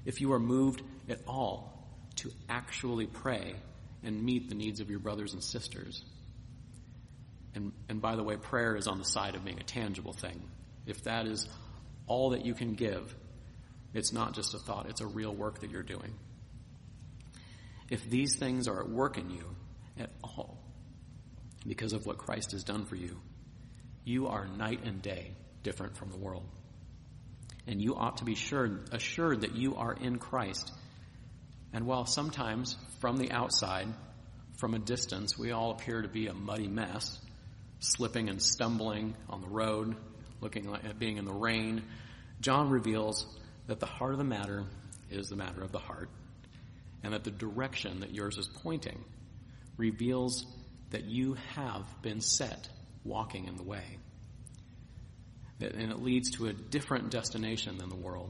If 0.06 0.22
you 0.22 0.32
are 0.34 0.40
moved 0.40 0.82
at 1.10 1.20
all 1.28 1.88
to 2.18 2.32
actually 2.48 3.08
pray 3.08 3.56
and 4.04 4.24
meet 4.24 4.50
the 4.50 4.56
needs 4.56 4.80
of 4.80 4.90
your 4.90 5.00
brothers 5.00 5.34
and 5.34 5.44
sisters. 5.44 6.04
And, 7.56 7.72
and 7.88 8.02
by 8.02 8.16
the 8.16 8.24
way, 8.24 8.36
prayer 8.36 8.76
is 8.76 8.88
on 8.88 8.98
the 8.98 9.06
side 9.06 9.36
of 9.36 9.46
being 9.46 9.60
a 9.60 9.64
tangible 9.64 10.14
thing. 10.14 10.42
If 10.86 11.04
that 11.04 11.28
is 11.28 11.48
all 12.08 12.32
that 12.32 12.46
you 12.46 12.54
can 12.54 12.74
give, 12.74 13.16
it's 13.94 14.12
not 14.12 14.34
just 14.34 14.54
a 14.56 14.60
thought, 14.60 14.90
it's 14.90 15.02
a 15.02 15.08
real 15.08 15.34
work 15.34 15.60
that 15.62 15.70
you're 15.70 15.84
doing. 15.84 16.14
If 17.90 18.10
these 18.10 18.36
things 18.36 18.68
are 18.68 18.82
at 18.82 18.90
work 18.90 19.18
in 19.18 19.30
you 19.30 19.56
at 20.00 20.10
all, 20.24 20.58
because 21.68 21.94
of 21.94 22.06
what 22.06 22.18
Christ 22.18 22.52
has 22.52 22.64
done 22.64 22.86
for 22.86 22.96
you, 22.96 23.20
you 24.04 24.28
are 24.28 24.48
night 24.48 24.82
and 24.84 25.02
day 25.02 25.36
different 25.62 25.96
from 25.96 26.10
the 26.10 26.18
world. 26.18 26.46
And 27.68 27.82
you 27.82 27.96
ought 27.96 28.18
to 28.18 28.26
be 28.26 28.36
sure, 28.36 28.82
assured 28.92 29.42
that 29.42 29.56
you 29.56 29.76
are 29.76 29.94
in 29.94 30.18
Christ. 30.18 30.72
And 31.74 31.86
while 31.86 32.06
sometimes 32.06 32.78
from 33.00 33.18
the 33.18 33.32
outside, 33.32 33.88
from 34.58 34.76
a 34.76 34.80
distance, 34.80 35.38
we 35.38 35.52
all 35.52 35.72
appear 35.72 36.02
to 36.02 36.08
be 36.08 36.28
a 36.28 36.34
muddy 36.34 36.68
mess, 36.68 37.20
slipping 37.80 38.30
and 38.30 38.42
stumbling 38.42 39.16
on 39.28 39.42
the 39.42 39.48
road, 39.48 39.96
looking 40.40 40.70
like 40.70 41.00
being 41.00 41.18
in 41.18 41.26
the 41.26 41.34
rain, 41.34 41.84
John 42.42 42.70
reveals 42.70 43.26
that 43.68 43.80
the 43.80 43.86
heart 43.86 44.12
of 44.12 44.18
the 44.18 44.26
matter 44.26 44.66
is 45.10 45.30
the 45.30 45.36
matter 45.36 45.62
of 45.62 45.72
the 45.72 45.80
heart, 45.80 46.10
and 47.02 47.14
that 47.14 47.24
the 47.24 47.32
direction 47.32 48.02
that 48.02 48.14
yours 48.14 48.38
is 48.38 48.48
pointing 48.48 49.04
reveals 49.78 50.46
that 50.92 51.06
you 51.06 51.36
have 51.56 51.86
been 52.02 52.20
set 52.20 52.70
walking 53.04 53.46
in 53.46 53.56
the 53.56 53.64
way. 53.64 53.98
And 55.62 55.92
it 55.92 56.02
leads 56.02 56.32
to 56.32 56.48
a 56.48 56.54
different 56.54 57.10
destination 57.10 57.78
than 57.78 57.88
the 57.90 57.96
world. 57.96 58.30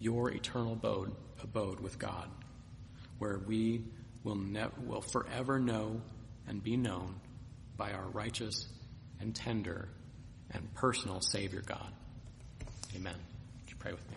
Your 0.00 0.30
eternal 0.30 0.72
abode, 0.72 1.14
abode 1.42 1.78
with 1.80 1.98
God, 1.98 2.28
where 3.18 3.38
we 3.46 3.84
will, 4.24 4.34
ne- 4.34 4.66
will 4.86 5.02
forever 5.02 5.60
know 5.60 6.00
and 6.48 6.62
be 6.62 6.76
known 6.76 7.14
by 7.76 7.92
our 7.92 8.08
righteous 8.08 8.66
and 9.20 9.34
tender 9.34 9.88
and 10.50 10.74
personal 10.74 11.20
Savior 11.20 11.62
God. 11.64 11.92
Amen. 12.96 13.14
Would 13.60 13.70
you 13.70 13.76
pray 13.78 13.92
with 13.92 14.10
me? 14.10 14.16